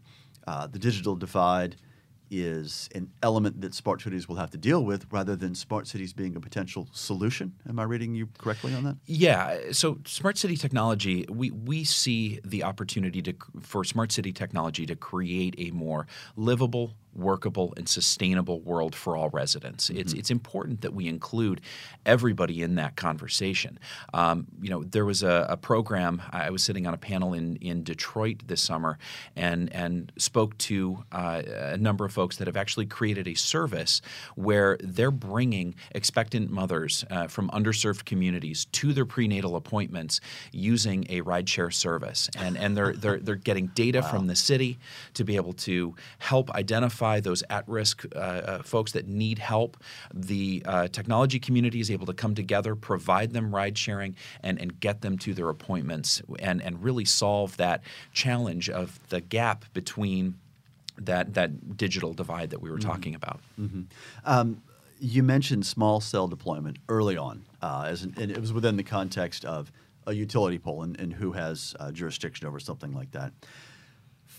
uh, 0.46 0.66
the 0.66 0.78
digital 0.78 1.14
divide– 1.16 1.76
is 2.30 2.88
an 2.94 3.10
element 3.22 3.60
that 3.60 3.74
smart 3.74 4.02
cities 4.02 4.28
will 4.28 4.36
have 4.36 4.50
to 4.50 4.58
deal 4.58 4.84
with 4.84 5.06
rather 5.10 5.36
than 5.36 5.54
smart 5.54 5.86
cities 5.86 6.12
being 6.12 6.36
a 6.36 6.40
potential 6.40 6.88
solution. 6.92 7.52
Am 7.68 7.78
I 7.78 7.84
reading 7.84 8.14
you 8.14 8.28
correctly 8.38 8.74
on 8.74 8.84
that? 8.84 8.96
Yeah. 9.06 9.72
So 9.72 9.98
smart 10.06 10.38
city 10.38 10.56
technology, 10.56 11.26
we, 11.28 11.50
we 11.50 11.84
see 11.84 12.40
the 12.44 12.64
opportunity 12.64 13.22
to 13.22 13.34
for 13.60 13.84
smart 13.84 14.12
city 14.12 14.32
technology 14.32 14.86
to 14.86 14.96
create 14.96 15.54
a 15.58 15.70
more 15.70 16.06
livable, 16.36 16.94
workable 17.18 17.74
and 17.76 17.88
sustainable 17.88 18.60
world 18.60 18.94
for 18.94 19.16
all 19.16 19.28
residents. 19.30 19.88
Mm-hmm. 19.88 20.00
It's 20.00 20.12
it's 20.12 20.30
important 20.30 20.80
that 20.82 20.94
we 20.94 21.08
include 21.08 21.60
everybody 22.06 22.62
in 22.62 22.76
that 22.76 22.96
conversation. 22.96 23.78
Um, 24.14 24.46
you 24.60 24.70
know, 24.70 24.84
there 24.84 25.04
was 25.04 25.22
a, 25.22 25.46
a, 25.48 25.56
program. 25.56 26.22
I 26.30 26.50
was 26.50 26.62
sitting 26.62 26.86
on 26.86 26.94
a 26.94 26.98
panel 26.98 27.34
in 27.34 27.56
in 27.56 27.82
Detroit 27.82 28.42
this 28.46 28.60
summer, 28.60 28.98
and 29.36 29.72
and 29.72 30.12
spoke 30.16 30.56
to 30.58 31.04
uh, 31.12 31.42
a 31.46 31.76
number 31.76 32.04
of 32.04 32.12
folks 32.12 32.36
that 32.36 32.46
have 32.46 32.56
actually 32.56 32.86
created 32.86 33.26
a 33.26 33.34
service 33.34 34.00
where 34.36 34.78
they're 34.80 35.10
bringing 35.10 35.74
expectant 35.92 36.50
mothers 36.50 37.04
uh, 37.10 37.26
from 37.26 37.50
underserved 37.50 38.04
communities 38.04 38.66
to 38.66 38.92
their 38.92 39.06
prenatal 39.06 39.56
appointments 39.56 40.20
using 40.52 41.04
a 41.08 41.20
rideshare 41.22 41.72
service, 41.72 42.30
and 42.36 42.56
and 42.56 42.76
they're 42.76 42.92
they're 42.92 43.18
they're 43.18 43.34
getting 43.34 43.66
data 43.68 44.00
wow. 44.02 44.10
from 44.10 44.26
the 44.26 44.36
city 44.36 44.78
to 45.14 45.24
be 45.24 45.36
able 45.36 45.52
to 45.52 45.94
help 46.18 46.50
identify 46.52 47.07
identify 47.08 47.20
those 47.20 47.42
at 47.50 47.68
risk 47.68 48.04
uh, 48.14 48.18
uh, 48.18 48.62
folks 48.62 48.92
that 48.92 49.06
need 49.06 49.38
help. 49.38 49.76
The 50.14 50.62
uh, 50.64 50.88
technology 50.88 51.38
community 51.38 51.80
is 51.80 51.90
able 51.90 52.06
to 52.06 52.14
come 52.14 52.34
together, 52.34 52.74
provide 52.74 53.32
them 53.32 53.54
ride 53.54 53.76
sharing, 53.76 54.16
and, 54.42 54.60
and 54.60 54.78
get 54.80 55.00
them 55.00 55.18
to 55.18 55.34
their 55.34 55.48
appointments 55.48 56.22
and, 56.38 56.62
and 56.62 56.82
really 56.82 57.04
solve 57.04 57.56
that 57.56 57.82
challenge 58.12 58.70
of 58.70 58.98
the 59.08 59.20
gap 59.20 59.64
between 59.72 60.34
that, 60.98 61.34
that 61.34 61.76
digital 61.76 62.12
divide 62.12 62.50
that 62.50 62.60
we 62.60 62.70
were 62.70 62.78
mm-hmm. 62.78 62.88
talking 62.88 63.14
about. 63.14 63.40
Mm-hmm. 63.58 63.82
Um, 64.24 64.62
you 65.00 65.22
mentioned 65.22 65.64
small 65.64 66.00
cell 66.00 66.26
deployment 66.26 66.78
early 66.88 67.16
on, 67.16 67.44
uh, 67.62 67.84
as 67.86 68.02
an, 68.02 68.14
and 68.16 68.32
it 68.32 68.40
was 68.40 68.52
within 68.52 68.76
the 68.76 68.82
context 68.82 69.44
of 69.44 69.70
a 70.08 70.12
utility 70.12 70.58
pole 70.58 70.82
and, 70.82 70.98
and 70.98 71.12
who 71.12 71.32
has 71.32 71.76
uh, 71.78 71.92
jurisdiction 71.92 72.48
over 72.48 72.58
something 72.58 72.92
like 72.92 73.12
that. 73.12 73.32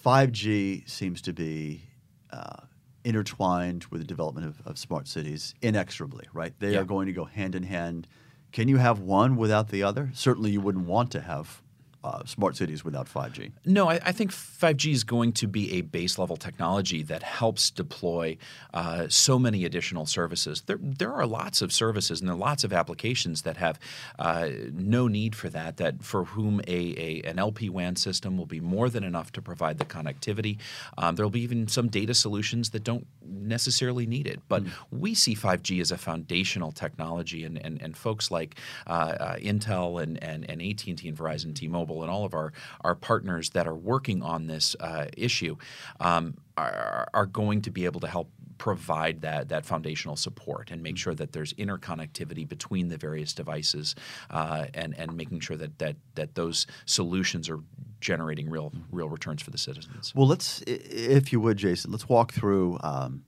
5G 0.06 0.90
seems 0.90 1.22
to 1.22 1.34
be 1.34 1.89
uh, 2.32 2.64
intertwined 3.04 3.86
with 3.86 4.02
the 4.02 4.08
development 4.08 4.48
of, 4.48 4.62
of, 4.66 4.78
smart 4.78 5.08
cities 5.08 5.56
inexorably, 5.62 6.28
right? 6.34 6.54
They 6.60 6.74
yeah. 6.74 6.80
are 6.80 6.86
going 6.86 7.08
to 7.08 7.14
go 7.14 7.26
hand 7.26 7.56
in 7.56 7.64
hand. 7.64 8.08
Can 8.52 8.68
you 8.68 8.78
have 8.78 9.00
one 9.00 9.36
without 9.36 9.70
the 9.70 9.84
other? 9.84 10.12
Certainly, 10.14 10.52
you 10.52 10.62
wouldn't 10.62 10.86
want 10.86 11.12
to 11.12 11.22
have 11.22 11.62
uh, 12.04 12.24
smart 12.26 12.56
cities 12.56 12.84
without 12.86 13.08
5G? 13.08 13.52
No, 13.66 13.90
I, 13.90 14.00
I, 14.06 14.12
think 14.12 14.32
5G 14.32 14.92
is 14.92 15.04
going 15.04 15.34
to 15.34 15.48
be 15.48 15.74
a 15.74 15.82
base 15.82 16.18
level 16.18 16.38
technology 16.38 17.04
that 17.04 17.24
helps 17.24 17.70
deploy 17.70 18.38
uh, 18.74 19.08
so 19.10 19.38
many 19.38 19.66
additional 19.66 20.06
services. 20.06 20.62
There, 20.62 20.80
there 20.82 21.14
are 21.14 21.26
lots 21.26 21.62
of 21.62 21.74
services 21.74 22.22
and 22.22 22.30
there 22.30 22.36
are 22.36 22.40
lots 22.40 22.64
of 22.64 22.72
applications 22.72 23.42
that 23.42 23.58
have 23.58 23.80
uh, 24.18 24.50
no 24.72 25.08
need 25.08 25.36
for 25.36 25.50
that, 25.50 25.78
that 25.78 26.04
for 26.04 26.26
whom 26.26 26.62
a, 26.68 26.72
a, 26.98 27.22
an 27.30 27.38
LP 27.38 27.70
WAN 27.70 27.96
system 27.96 28.38
will 28.38 28.46
be 28.46 28.60
more 28.62 28.90
than 28.90 29.04
enough 29.04 29.32
to 29.34 29.42
provide 29.42 29.78
the 29.78 29.86
connectivity. 29.86 30.58
Um, 30.98 31.16
there 31.16 31.26
will 31.26 31.32
be 31.32 31.42
even 31.42 31.68
some 31.68 31.90
data 31.90 32.14
solutions 32.14 32.70
that 32.70 32.84
don't 32.84 33.08
necessarily 33.30 34.06
need 34.06 34.28
it. 34.28 34.42
But 34.48 34.64
mm. 34.64 34.72
we 34.92 35.14
see 35.14 35.36
5G 35.36 35.82
as 35.82 35.92
a 35.92 35.98
foundational 35.98 36.72
technology, 36.72 37.44
and, 37.44 37.58
and, 37.58 37.82
and 37.82 37.96
folks 37.96 38.32
like 38.32 38.56
uh, 38.88 38.90
uh, 38.90 39.36
Intel 39.38 40.02
and, 40.02 40.22
and, 40.24 40.50
and 40.50 40.62
AT&T 40.62 41.08
and 41.08 41.18
Verizon, 41.18 41.54
T-Mobile, 41.54 41.89
Mobile 41.90 42.04
and 42.04 42.12
all 42.12 42.26
of 42.26 42.34
our, 42.34 42.54
our 42.82 42.96
partners 42.96 43.50
that 43.52 43.68
are 43.68 43.76
working 43.76 44.22
on 44.22 44.48
this 44.48 44.76
uh, 44.80 45.06
issue 45.18 45.56
um, 46.00 46.36
are, 46.58 47.08
are 47.14 47.26
going 47.26 47.62
to 47.64 47.72
be 47.72 47.86
able 47.86 48.00
to 48.02 48.08
help 48.08 48.30
provide 48.58 49.22
that 49.22 49.48
that 49.48 49.66
foundational 49.66 50.18
support 50.18 50.70
and 50.70 50.84
make 50.84 50.98
sure 50.98 51.16
that 51.16 51.32
there's 51.32 51.54
interconnectivity 51.54 52.46
between 52.46 52.90
the 52.90 52.98
various 52.98 53.32
devices 53.32 53.96
uh, 54.32 54.66
and 54.74 54.94
and 55.00 55.16
making 55.16 55.40
sure 55.40 55.56
that 55.56 55.80
that 55.80 55.96
that 56.16 56.36
those 56.36 56.68
solutions 56.86 57.50
are 57.50 57.60
generating 58.02 58.50
real 58.50 58.74
real 58.92 59.08
returns 59.08 59.42
for 59.42 59.52
the 59.52 59.58
citizens. 59.58 60.14
Well, 60.14 60.28
let's 60.28 60.62
if 60.68 61.32
you 61.32 61.40
would, 61.40 61.56
Jason, 61.58 61.92
let's 61.92 62.10
walk 62.10 62.34
through. 62.34 62.78
Um, 62.84 63.24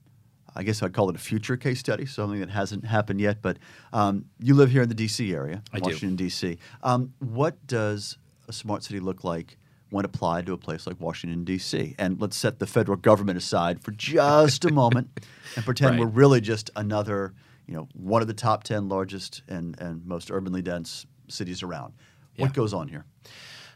I 0.54 0.62
guess 0.62 0.82
I'd 0.82 0.92
call 0.92 1.08
it 1.08 1.16
a 1.16 1.18
future 1.18 1.56
case 1.56 1.80
study, 1.80 2.06
something 2.06 2.40
that 2.40 2.50
hasn't 2.50 2.84
happened 2.84 3.20
yet. 3.20 3.40
But 3.40 3.58
um, 3.92 4.26
you 4.38 4.54
live 4.54 4.70
here 4.70 4.82
in 4.82 4.88
the 4.88 4.94
D.C. 4.94 5.34
area, 5.34 5.62
I 5.72 5.78
Washington 5.78 6.16
D.C. 6.16 6.58
Um, 6.82 7.14
what 7.20 7.66
does 7.66 8.18
a 8.52 8.54
smart 8.54 8.84
city 8.84 9.00
look 9.00 9.24
like 9.24 9.56
when 9.90 10.04
applied 10.04 10.46
to 10.46 10.52
a 10.52 10.58
place 10.58 10.86
like 10.86 11.00
Washington, 11.00 11.44
D.C.? 11.44 11.94
And 11.98 12.20
let's 12.20 12.36
set 12.36 12.58
the 12.58 12.66
federal 12.66 12.96
government 12.96 13.38
aside 13.38 13.82
for 13.82 13.90
just 13.92 14.64
a 14.64 14.72
moment 14.82 15.20
and 15.56 15.64
pretend 15.64 15.92
right. 15.92 16.00
we're 16.00 16.06
really 16.06 16.40
just 16.40 16.70
another, 16.76 17.34
you 17.66 17.74
know, 17.74 17.88
one 17.94 18.22
of 18.22 18.28
the 18.28 18.34
top 18.34 18.64
10 18.64 18.88
largest 18.88 19.42
and, 19.48 19.78
and 19.80 20.04
most 20.06 20.30
urbanly 20.30 20.62
dense 20.62 21.06
cities 21.28 21.62
around. 21.62 21.94
What 22.36 22.50
yeah. 22.50 22.52
goes 22.52 22.72
on 22.72 22.88
here? 22.88 23.04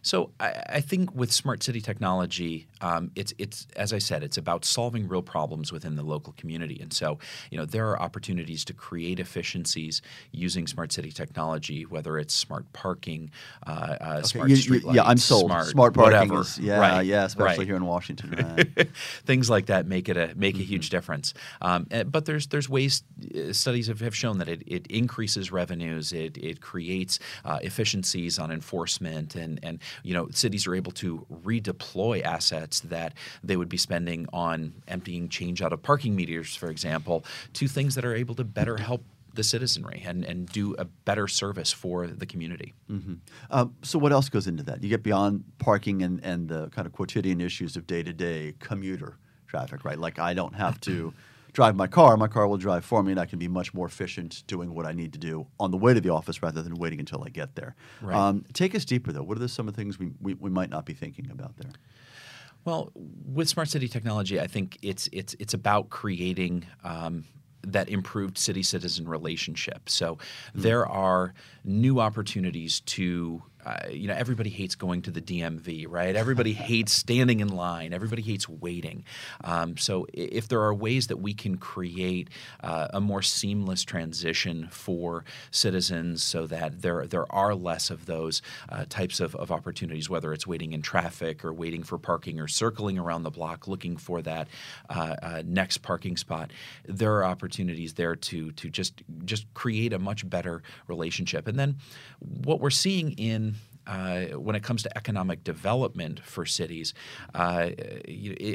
So 0.03 0.31
I, 0.39 0.63
I, 0.69 0.81
think 0.81 1.15
with 1.15 1.33
smart 1.33 1.63
city 1.63 1.81
technology, 1.81 2.69
um, 2.81 3.11
it's 3.15 3.33
it's 3.39 3.67
as 3.77 3.93
I 3.93 3.99
said, 3.99 4.23
it's 4.23 4.37
about 4.37 4.65
solving 4.65 5.09
real 5.09 5.23
problems 5.23 5.73
within 5.73 5.97
the 5.97 6.03
local 6.03 6.35
community. 6.35 6.79
And 6.81 6.93
so 6.93 7.19
you 7.51 7.59
know 7.59 7.65
there 7.65 7.89
are 7.89 8.01
opportunities 8.01 8.65
to 8.67 8.73
create 8.73 9.21
efficiencies 9.21 10.03
using 10.33 10.67
smart 10.67 10.93
city 10.93 11.11
technology, 11.11 11.85
whether 11.85 12.19
it's 12.19 12.35
smart 12.35 12.71
parking, 12.73 13.31
uh, 13.67 13.97
uh, 14.01 14.15
okay. 14.19 14.23
smart 14.27 14.51
you, 14.51 14.57
street 14.57 14.85
lights, 14.85 14.97
yeah, 14.97 15.05
I'm 15.05 15.19
sold. 15.19 15.47
Smart, 15.47 15.67
smart 15.67 15.95
parking, 15.95 16.13
whatever. 16.13 16.41
Is, 16.41 16.59
yeah, 16.59 16.79
right. 16.79 17.07
yeah, 17.07 17.25
especially 17.25 17.59
right. 17.59 17.67
here 17.67 17.77
in 17.77 17.87
Washington. 17.87 18.35
Right. 18.47 18.89
Things 19.25 19.51
like 19.51 19.67
that 19.67 19.87
make 19.87 20.09
it 20.09 20.17
a 20.17 20.33
make 20.37 20.55
mm-hmm. 20.55 20.63
a 20.63 20.67
huge 20.67 20.91
difference. 20.91 21.35
Um, 21.61 21.87
eh, 21.91 22.03
but 22.05 22.27
there's 22.27 22.47
there's 22.49 22.69
ways 22.69 23.03
uh, 23.35 23.53
studies 23.53 23.87
have, 23.87 24.01
have 24.01 24.15
shown 24.15 24.39
that 24.39 24.49
it, 24.49 24.63
it 24.67 24.87
increases 24.89 25.51
revenues, 25.51 26.13
it 26.13 26.37
it 26.37 26.61
creates 26.61 27.19
uh, 27.45 27.59
efficiencies 27.63 28.39
on 28.39 28.51
enforcement, 28.51 29.35
and 29.35 29.59
and 29.63 29.81
you 30.03 30.15
know 30.15 30.29
cities 30.31 30.67
are 30.67 30.75
able 30.75 30.93
to 30.93 31.27
redeploy 31.45 32.23
assets 32.23 32.66
that 32.81 33.15
they 33.43 33.57
would 33.57 33.69
be 33.69 33.77
spending 33.77 34.27
on 34.33 34.75
emptying 34.89 35.29
change 35.29 35.63
out 35.63 35.73
of 35.73 35.83
parking 35.83 36.15
meters, 36.15 36.55
for 36.55 36.71
example, 36.71 37.25
to 37.55 37.69
things 37.69 37.95
that 37.95 38.05
are 38.05 38.15
able 38.15 38.35
to 38.35 38.45
better 38.45 38.77
help 38.77 39.05
the 39.37 39.45
citizenry 39.45 40.03
and, 40.05 40.25
and 40.25 40.49
do 40.49 40.75
a 40.79 40.85
better 40.85 41.29
service 41.29 41.73
for 41.73 42.07
the 42.07 42.27
community. 42.27 42.75
Mm-hmm. 42.91 43.15
Uh, 43.51 43.67
so, 43.83 43.99
what 43.99 44.13
else 44.13 44.29
goes 44.29 44.47
into 44.47 44.63
that? 44.65 44.83
You 44.83 44.89
get 44.89 45.03
beyond 45.03 45.45
parking 45.59 46.03
and, 46.03 46.23
and 46.25 46.49
the 46.49 46.69
kind 46.71 46.87
of 46.87 46.93
quotidian 46.93 47.41
issues 47.41 47.77
of 47.77 47.87
day 47.87 48.03
to 48.03 48.13
day 48.13 48.55
commuter 48.59 49.19
traffic, 49.47 49.85
right? 49.85 49.99
Like, 49.99 50.19
I 50.19 50.35
don't 50.35 50.55
have 50.55 50.81
to 50.83 51.15
drive 51.57 51.77
my 51.77 51.87
car, 51.87 52.17
my 52.19 52.29
car 52.29 52.47
will 52.47 52.59
drive 52.59 52.85
for 52.85 53.03
me, 53.03 53.13
and 53.13 53.21
I 53.21 53.25
can 53.27 53.39
be 53.39 53.49
much 53.49 53.73
more 53.73 53.87
efficient 53.87 54.43
doing 54.47 54.75
what 54.75 54.85
I 54.85 54.93
need 54.93 55.13
to 55.15 55.19
do 55.19 55.47
on 55.59 55.71
the 55.71 55.79
way 55.79 55.95
to 55.95 56.01
the 56.01 56.11
office 56.11 56.43
rather 56.43 56.63
than 56.63 56.75
waiting 56.75 56.99
until 56.99 57.23
I 57.25 57.29
get 57.29 57.55
there. 57.55 57.75
Right. 58.03 58.17
Um, 58.17 58.45
take 58.53 58.75
us 58.75 58.85
deeper, 58.85 59.13
though. 59.13 59.23
What 59.23 59.37
are 59.37 59.41
the, 59.41 59.49
some 59.49 59.67
of 59.67 59.75
the 59.75 59.81
things 59.81 59.99
we, 59.99 60.11
we, 60.21 60.35
we 60.35 60.51
might 60.51 60.69
not 60.69 60.85
be 60.85 60.93
thinking 60.93 61.31
about 61.31 61.57
there? 61.57 61.71
Well, 62.67 62.91
with 62.95 63.49
smart 63.49 63.69
city 63.69 63.87
technology, 63.87 64.41
I 64.41 64.49
think 64.49 64.77
it's 64.83 65.09
it's 65.13 65.37
it's 65.39 65.55
about 65.55 65.89
creating 65.89 66.67
um, 66.83 67.25
that 67.63 67.89
improved 67.89 68.37
city 68.37 68.65
citizen 68.65 69.09
relationship. 69.09 69.89
So 69.89 70.17
mm-hmm. 70.17 70.63
there 70.63 70.85
are 70.85 71.33
new 71.65 72.01
opportunities 72.01 72.81
to 72.81 73.41
uh, 73.67 73.89
you 73.91 74.07
know, 74.07 74.15
everybody 74.15 74.49
hates 74.49 74.77
going 74.77 75.03
to 75.03 75.11
the 75.11 75.21
DMV, 75.21 75.87
right? 75.89 76.15
Everybody 76.15 76.53
hates 76.71 76.93
standing 76.93 77.41
in 77.41 77.49
line. 77.49 77.93
Everybody 77.93 78.23
hates 78.23 78.49
waiting. 78.49 79.03
Um, 79.43 79.77
so 79.77 80.07
if 80.13 80.47
there 80.47 80.61
are 80.61 80.73
ways 80.73 81.09
that 81.09 81.17
we 81.17 81.35
can 81.35 81.59
create 81.59 82.31
uh, 82.63 82.87
a 82.95 83.01
more 83.01 83.23
seamless 83.23 83.83
transition 83.83 84.69
for 84.71 85.25
citizens, 85.51 86.23
so 86.23 86.47
that 86.47 86.83
there 86.83 87.07
there 87.09 87.31
are 87.33 87.57
less 87.57 87.91
of 87.91 88.07
those 88.07 88.41
uh, 88.69 88.85
types 88.89 89.19
of, 89.19 89.35
of 89.35 89.51
opportunities, 89.51 90.09
whether 90.09 90.33
it's 90.33 90.47
waiting 90.47 90.73
in 90.73 90.81
traffic 90.81 91.45
or 91.45 91.53
waiting 91.53 91.83
for 91.83 91.99
parking 91.99 92.39
or 92.39 92.47
circling 92.47 92.99
around 92.99 93.25
the 93.25 93.31
block 93.31 93.67
looking 93.67 93.97
for 93.97 94.23
that 94.23 94.47
uh, 94.91 95.17
uh, 95.23 95.43
next 95.45 95.79
parking 95.79 96.17
spot, 96.17 96.53
there 96.85 97.15
are 97.15 97.25
opportunities 97.25 97.95
there 97.95 98.15
to 98.15 98.53
to 98.53 98.71
just 98.71 99.03
just 99.25 99.53
create 99.55 99.93
a 99.93 99.99
much 99.99 100.29
better 100.29 100.63
relationship. 100.87 101.49
And 101.49 101.59
then 101.59 101.79
what 102.21 102.61
we're 102.61 102.71
seeing 102.71 103.11
in 103.13 103.56
uh, 103.87 104.39
when 104.39 104.57
it 104.57 104.63
comes 104.63 104.83
to 104.83 104.97
economic 104.97 105.45
development 105.45 106.21
for 106.21 106.45
cities, 106.45 106.95
uh, 107.35 107.71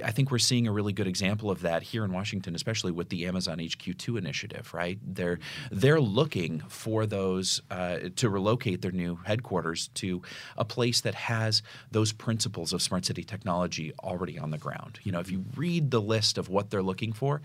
I 0.03 0.11
think 0.11 0.31
we're 0.31 0.39
seeing 0.39 0.67
a 0.67 0.71
really 0.71 0.93
good 0.93 1.07
example 1.07 1.49
of 1.49 1.61
that 1.61 1.83
here 1.83 2.03
in 2.03 2.11
Washington, 2.11 2.55
especially 2.55 2.91
with 2.91 3.09
the 3.09 3.25
Amazon 3.25 3.57
HQ2 3.57 4.17
initiative. 4.17 4.73
Right, 4.73 4.99
they're 5.03 5.39
they're 5.71 6.01
looking 6.01 6.59
for 6.67 7.05
those 7.05 7.61
uh, 7.71 7.99
to 8.15 8.29
relocate 8.29 8.81
their 8.81 8.91
new 8.91 9.19
headquarters 9.25 9.89
to 9.95 10.21
a 10.57 10.65
place 10.65 11.01
that 11.01 11.15
has 11.15 11.63
those 11.91 12.11
principles 12.11 12.73
of 12.73 12.81
smart 12.81 13.05
city 13.05 13.23
technology 13.23 13.93
already 14.03 14.37
on 14.37 14.51
the 14.51 14.57
ground. 14.57 14.99
You 15.03 15.11
know, 15.11 15.19
if 15.19 15.31
you 15.31 15.45
read 15.55 15.91
the 15.91 16.01
list 16.01 16.37
of 16.37 16.49
what 16.49 16.69
they're 16.69 16.83
looking 16.83 17.13
for, 17.13 17.41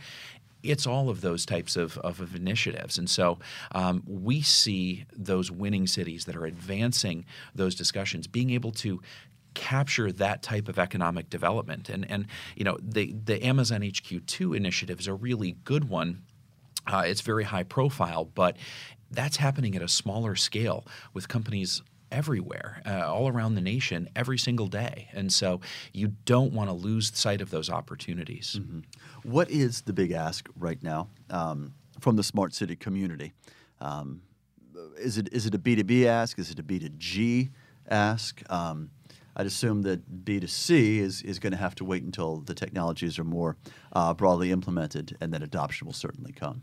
it's 0.62 0.87
all 0.87 1.09
of 1.09 1.21
those 1.21 1.47
types 1.47 1.77
of, 1.77 1.99
of, 1.99 2.21
of 2.21 2.35
initiatives. 2.35 2.99
And 2.99 3.09
so 3.09 3.38
um, 3.73 4.03
we 4.07 4.42
see 4.42 5.05
those 5.12 5.51
winning 5.51 5.87
cities 5.87 6.25
that 6.25 6.37
are 6.37 6.47
advancing 6.47 7.25
those 7.55 7.75
discussions 7.75 8.27
being 8.27 8.51
able 8.51 8.73
to 8.73 9.01
capture 9.55 10.12
that 10.12 10.42
type 10.42 10.69
of 10.69 10.79
economic 10.79 11.31
development. 11.31 11.88
And, 11.88 12.09
and 12.11 12.27
you 12.57 12.64
know, 12.64 12.77
the, 12.81 13.12
the 13.12 13.45
Amazon 13.45 13.81
HQ2 13.81 14.57
initiative 14.57 15.01
is 15.01 15.07
a 15.07 15.14
really 15.14 15.53
good 15.64 15.88
one. 15.88 16.23
Uh, 16.87 17.05
it's 17.07 17.23
very 17.23 17.45
high 17.45 17.62
profile, 17.62 18.25
but 18.25 18.57
that's 19.11 19.38
happening 19.38 19.75
at 19.75 19.83
a 19.83 19.88
smaller 19.88 20.37
scale 20.37 20.85
with 21.14 21.29
companies 21.29 21.83
everywhere, 22.11 22.83
uh, 22.87 23.12
all 23.12 23.29
around 23.29 23.55
the 23.55 23.61
nation, 23.61 24.09
every 24.14 24.38
single 24.38 24.66
day. 24.66 25.09
And 25.12 25.33
so 25.33 25.61
you 25.92 26.12
don't 26.25 26.53
want 26.53 26.71
to 26.71 26.75
lose 26.75 27.11
sight 27.14 27.40
of 27.40 27.51
those 27.51 27.71
opportunities. 27.71 28.59
Mm-hmm. 28.59 28.81
What 29.23 29.51
is 29.51 29.83
the 29.83 29.92
big 29.92 30.12
ask 30.12 30.49
right 30.57 30.83
now 30.83 31.09
um, 31.31 31.75
from 32.01 32.16
the 32.16 32.23
smart 32.23 32.55
city 32.55 32.77
community? 32.77 33.33
Um, 33.81 34.23
is 34.99 35.19
it 35.19 35.29
is 35.33 35.47
it 35.47 35.55
a 35.55 35.59
B 35.59 35.75
two 35.77 35.85
B 35.85 36.07
ask? 36.07 36.38
Is 36.38 36.51
it 36.51 36.59
a 36.59 36.62
B 36.62 36.79
two 36.79 36.90
G 36.90 37.51
ask? 37.88 38.42
Um, 38.51 38.90
I'd 39.38 39.47
assume 39.47 39.83
that 39.83 40.25
B 40.25 40.40
two 40.40 40.47
C 40.47 40.99
is 40.99 41.23
is 41.23 41.38
going 41.38 41.53
to 41.53 41.59
have 41.59 41.75
to 41.77 41.85
wait 41.85 42.03
until 42.03 42.38
the 42.40 42.55
technologies 42.55 43.19
are 43.19 43.25
more 43.25 43.57
uh, 43.92 44.14
broadly 44.14 44.51
implemented, 44.51 45.16
and 45.21 45.33
then 45.33 45.42
adoption 45.42 45.87
will 45.87 45.95
certainly 45.95 46.33
come. 46.33 46.62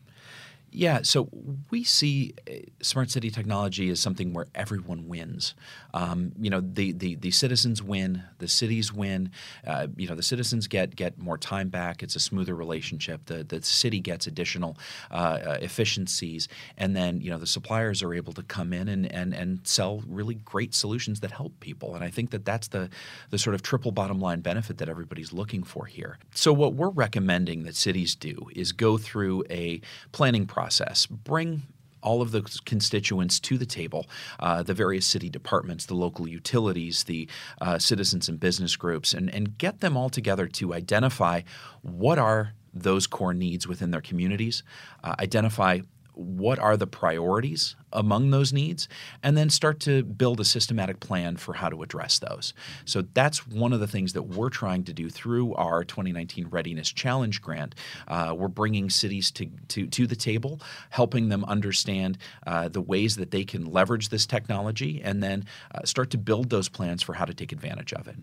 Yeah, 0.76 1.04
so 1.04 1.30
we 1.70 1.84
see 1.84 2.34
uh, 2.50 2.54
smart 2.82 3.12
city 3.12 3.30
technology 3.30 3.90
as 3.90 4.00
something 4.00 4.34
where 4.34 4.48
everyone 4.56 5.08
wins. 5.08 5.54
Um, 5.94 6.32
you 6.40 6.50
know, 6.50 6.62
the, 6.62 6.94
the, 6.94 7.14
the 7.14 7.30
citizens 7.30 7.84
win, 7.84 8.24
the 8.40 8.48
cities 8.48 8.92
win. 8.92 9.30
Uh, 9.68 9.88
you 9.96 10.08
know, 10.08 10.16
the 10.16 10.24
citizens 10.24 10.66
get 10.68 10.96
get 10.96 11.20
more 11.20 11.38
time 11.38 11.70
back. 11.70 12.02
It's 12.02 12.16
a 12.16 12.20
smoother 12.20 12.56
relationship. 12.56 13.26
The 13.26 13.44
the 13.44 13.62
city 13.62 14.00
gets 14.00 14.26
additional 14.26 14.76
uh, 15.12 15.14
uh, 15.14 15.58
efficiencies, 15.62 16.48
and 16.76 16.96
then 16.96 17.22
you 17.22 17.30
know 17.30 17.38
the 17.38 17.46
suppliers 17.46 18.02
are 18.02 18.14
able 18.16 18.34
to 18.34 18.42
come 18.42 18.74
in 18.74 18.88
and, 18.88 19.12
and 19.12 19.36
and 19.36 19.60
sell 19.68 20.02
really 20.08 20.36
great 20.36 20.74
solutions 20.74 21.20
that 21.20 21.32
help 21.32 21.60
people. 21.60 21.94
And 21.94 22.04
I 22.04 22.10
think 22.10 22.32
that 22.32 22.46
that's 22.46 22.70
the 22.70 22.90
the 23.30 23.38
sort 23.38 23.54
of 23.54 23.62
triple 23.62 23.92
bottom 23.92 24.20
line 24.20 24.42
benefit 24.42 24.80
that 24.80 24.90
everybody's 24.90 25.32
looking 25.32 25.62
for 25.62 25.86
here. 25.86 26.18
So 26.34 26.52
what 26.52 26.74
we're 26.74 26.90
recommending 26.90 27.64
that 27.64 27.76
cities 27.76 28.16
do 28.16 28.48
is 28.56 28.72
go 28.72 28.98
through 28.98 29.44
a 29.52 29.80
planning 30.12 30.48
process 30.48 30.63
process. 30.64 31.06
Bring 31.08 31.64
all 32.02 32.22
of 32.22 32.32
the 32.32 32.42
constituents 32.64 33.38
to 33.38 33.58
the 33.58 33.66
table 33.66 34.06
uh, 34.40 34.64
the 34.64 34.74
various 34.74 35.06
city 35.06 35.30
departments, 35.30 35.86
the 35.86 35.94
local 35.94 36.26
utilities, 36.26 37.04
the 37.04 37.28
uh, 37.60 37.78
citizens 37.78 38.30
and 38.30 38.40
business 38.40 38.78
groups, 38.78 39.14
and, 39.14 39.30
and 39.34 39.58
get 39.58 39.82
them 39.82 39.98
all 39.98 40.10
together 40.10 40.48
to 40.48 40.74
identify 40.74 41.42
what 41.82 42.18
are 42.18 42.54
those 42.74 43.08
core 43.08 43.34
needs 43.34 43.68
within 43.68 43.92
their 43.92 44.02
communities, 44.02 44.64
uh, 45.04 45.16
identify 45.20 45.80
what 46.14 46.60
are 46.60 46.78
the 46.78 46.88
priorities 46.88 47.76
among 47.94 48.32
those 48.32 48.52
needs, 48.52 48.88
and 49.22 49.38
then 49.38 49.50
start 49.50 49.80
to 49.82 50.04
build 50.04 50.40
a 50.40 50.46
systematic 50.46 51.00
plan 51.00 51.38
for 51.38 51.54
how 51.54 51.70
to 51.70 51.84
address 51.84 52.20
those. 52.20 52.54
So 52.86 53.04
that's 53.14 53.48
one 53.48 53.72
of 53.72 53.80
the 53.80 53.88
things 53.88 54.14
that 54.14 54.24
we're 54.24 54.50
trying 54.50 54.84
to 54.86 54.94
do 54.94 55.10
through 55.10 55.54
our 55.54 55.84
2019 55.84 56.48
Readiness 56.48 56.92
Challenge 56.92 57.42
grant. 57.42 57.76
Uh, 58.08 58.34
we're 58.38 58.48
bringing 58.48 58.90
cities 58.90 59.32
to, 59.32 59.50
to, 59.70 59.88
to, 59.88 60.08
the 60.08 60.16
table, 60.16 60.60
helping 60.90 61.30
them 61.30 61.46
understand 61.46 62.18
uh, 62.46 62.68
the 62.68 62.82
ways 62.82 63.16
that 63.16 63.32
they 63.32 63.44
can 63.44 63.66
leverage 63.66 64.10
this 64.10 64.26
technology, 64.26 65.02
and 65.04 65.24
then 65.24 65.46
uh, 65.74 65.84
start 65.86 66.10
to 66.10 66.18
build 66.18 66.50
those 66.50 66.70
plans 66.70 67.02
for 67.02 67.14
how 67.14 67.26
to 67.26 67.34
take 67.34 67.52
advantage 67.52 67.94
of 67.94 68.08
it. 68.08 68.16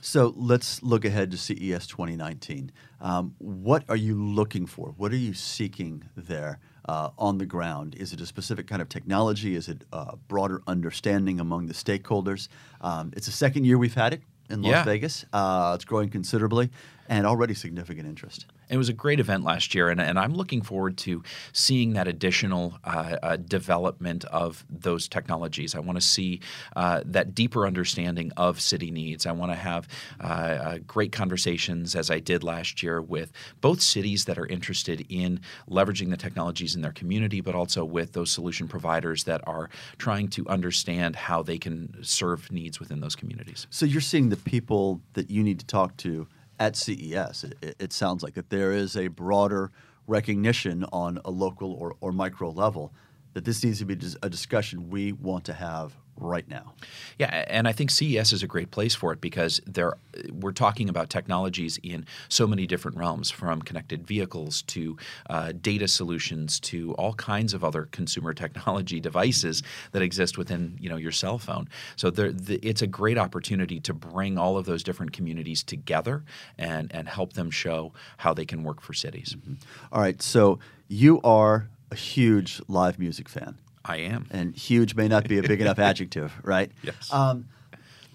So 0.00 0.32
let's 0.36 0.82
look 0.82 1.04
ahead 1.04 1.30
to 1.32 1.36
CES 1.36 1.86
2019. 1.86 2.70
Um, 3.00 3.34
what 3.38 3.84
are 3.88 3.96
you 3.96 4.14
looking 4.14 4.66
for? 4.66 4.94
What 4.96 5.12
are 5.12 5.16
you 5.16 5.34
seeking 5.34 6.04
there? 6.16 6.58
Uh, 6.86 7.10
on 7.18 7.38
the 7.38 7.46
ground? 7.46 7.94
Is 7.96 8.12
it 8.12 8.20
a 8.20 8.26
specific 8.26 8.66
kind 8.66 8.80
of 8.80 8.88
technology? 8.88 9.54
Is 9.54 9.68
it 9.68 9.84
a 9.92 10.16
broader 10.16 10.62
understanding 10.66 11.40
among 11.40 11.66
the 11.66 11.74
stakeholders? 11.74 12.48
Um, 12.80 13.12
it's 13.16 13.26
the 13.26 13.32
second 13.32 13.64
year 13.64 13.78
we've 13.78 13.94
had 13.94 14.12
it 14.12 14.22
in 14.48 14.62
Las 14.62 14.70
yeah. 14.70 14.84
Vegas. 14.84 15.24
Uh, 15.32 15.72
it's 15.74 15.84
growing 15.84 16.08
considerably 16.08 16.70
and 17.08 17.26
already 17.26 17.54
significant 17.54 18.06
interest. 18.06 18.46
It 18.68 18.76
was 18.76 18.88
a 18.88 18.92
great 18.92 19.20
event 19.20 19.44
last 19.44 19.74
year, 19.74 19.88
and, 19.88 20.00
and 20.00 20.18
I'm 20.18 20.34
looking 20.34 20.60
forward 20.62 20.96
to 20.98 21.22
seeing 21.52 21.92
that 21.92 22.08
additional 22.08 22.78
uh, 22.84 23.16
uh, 23.22 23.36
development 23.36 24.24
of 24.26 24.64
those 24.68 25.08
technologies. 25.08 25.74
I 25.74 25.80
want 25.80 25.96
to 25.96 26.04
see 26.04 26.40
uh, 26.74 27.02
that 27.04 27.34
deeper 27.34 27.66
understanding 27.66 28.32
of 28.36 28.60
city 28.60 28.90
needs. 28.90 29.24
I 29.26 29.32
want 29.32 29.52
to 29.52 29.56
have 29.56 29.88
uh, 30.20 30.24
uh, 30.24 30.78
great 30.86 31.12
conversations, 31.12 31.94
as 31.94 32.10
I 32.10 32.18
did 32.18 32.42
last 32.42 32.82
year, 32.82 33.00
with 33.00 33.32
both 33.60 33.80
cities 33.80 34.24
that 34.24 34.38
are 34.38 34.46
interested 34.46 35.06
in 35.08 35.40
leveraging 35.70 36.10
the 36.10 36.16
technologies 36.16 36.74
in 36.74 36.82
their 36.82 36.92
community, 36.92 37.40
but 37.40 37.54
also 37.54 37.84
with 37.84 38.12
those 38.12 38.32
solution 38.32 38.66
providers 38.66 39.24
that 39.24 39.40
are 39.46 39.70
trying 39.98 40.28
to 40.28 40.46
understand 40.48 41.14
how 41.14 41.42
they 41.42 41.58
can 41.58 41.94
serve 42.02 42.50
needs 42.50 42.80
within 42.80 43.00
those 43.00 43.14
communities. 43.14 43.66
So 43.70 43.86
you're 43.86 44.00
seeing 44.00 44.28
the 44.28 44.36
people 44.36 45.00
that 45.12 45.30
you 45.30 45.42
need 45.42 45.60
to 45.60 45.66
talk 45.66 45.96
to 45.98 46.26
at 46.58 46.76
CES. 46.76 47.44
It, 47.62 47.76
it, 47.78 47.92
sounds 47.92 48.22
like 48.22 48.34
that 48.34 48.50
there 48.50 48.72
is 48.72 48.96
a 48.96 49.08
broader 49.08 49.70
recognition 50.06 50.84
on 50.92 51.20
a 51.24 51.30
local 51.30 51.72
or, 51.72 51.96
or 52.00 52.12
micro 52.12 52.50
level 52.50 52.92
that 53.34 53.44
this 53.44 53.62
needs 53.62 53.78
to 53.80 53.84
be 53.84 53.98
a 54.22 54.30
discussion 54.30 54.88
we 54.88 55.12
want 55.12 55.44
to 55.44 55.52
have 55.52 55.96
right 56.16 56.48
now. 56.48 56.74
Yeah, 57.18 57.44
and 57.48 57.68
I 57.68 57.72
think 57.72 57.90
CES 57.90 58.32
is 58.32 58.42
a 58.42 58.46
great 58.46 58.70
place 58.70 58.94
for 58.94 59.12
it 59.12 59.20
because 59.20 59.60
there 59.66 59.94
we're 60.32 60.52
talking 60.52 60.88
about 60.88 61.10
technologies 61.10 61.78
in 61.82 62.06
so 62.28 62.46
many 62.46 62.66
different 62.66 62.96
realms, 62.96 63.30
from 63.30 63.62
connected 63.62 64.06
vehicles 64.06 64.62
to 64.62 64.96
uh, 65.28 65.52
data 65.60 65.88
solutions 65.88 66.58
to 66.60 66.94
all 66.94 67.14
kinds 67.14 67.54
of 67.54 67.64
other 67.64 67.88
consumer 67.92 68.32
technology 68.34 69.00
devices 69.00 69.62
that 69.92 70.02
exist 70.02 70.38
within 70.38 70.76
you 70.80 70.88
know 70.88 70.96
your 70.96 71.12
cell 71.12 71.38
phone. 71.38 71.68
So 71.96 72.10
there, 72.10 72.32
the, 72.32 72.56
it's 72.62 72.82
a 72.82 72.86
great 72.86 73.18
opportunity 73.18 73.80
to 73.80 73.94
bring 73.94 74.38
all 74.38 74.56
of 74.56 74.66
those 74.66 74.82
different 74.82 75.12
communities 75.12 75.62
together 75.62 76.24
and 76.58 76.92
and 76.92 77.08
help 77.08 77.34
them 77.34 77.50
show 77.50 77.92
how 78.18 78.34
they 78.34 78.44
can 78.44 78.62
work 78.62 78.80
for 78.80 78.94
cities. 78.94 79.36
Mm-hmm. 79.38 79.54
All 79.92 80.00
right, 80.00 80.20
so 80.22 80.58
you 80.88 81.20
are 81.22 81.68
a 81.90 81.94
huge 81.94 82.60
live 82.68 82.98
music 82.98 83.28
fan. 83.28 83.58
I 83.86 83.98
am. 83.98 84.26
And 84.30 84.54
huge 84.54 84.94
may 84.94 85.08
not 85.08 85.28
be 85.28 85.38
a 85.38 85.42
big 85.42 85.60
enough 85.60 85.78
adjective, 85.90 86.32
right? 86.42 86.70
Yes. 86.82 87.12
Um, 87.12 87.48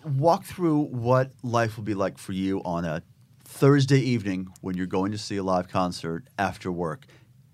walk 0.03 0.43
through 0.43 0.83
what 0.83 1.31
life 1.43 1.77
will 1.77 1.83
be 1.83 1.93
like 1.93 2.17
for 2.17 2.33
you 2.33 2.61
on 2.63 2.85
a 2.85 3.03
Thursday 3.43 3.99
evening 3.99 4.49
when 4.61 4.75
you're 4.75 4.87
going 4.87 5.11
to 5.11 5.17
see 5.17 5.37
a 5.37 5.43
live 5.43 5.67
concert 5.67 6.25
after 6.37 6.71
work 6.71 7.05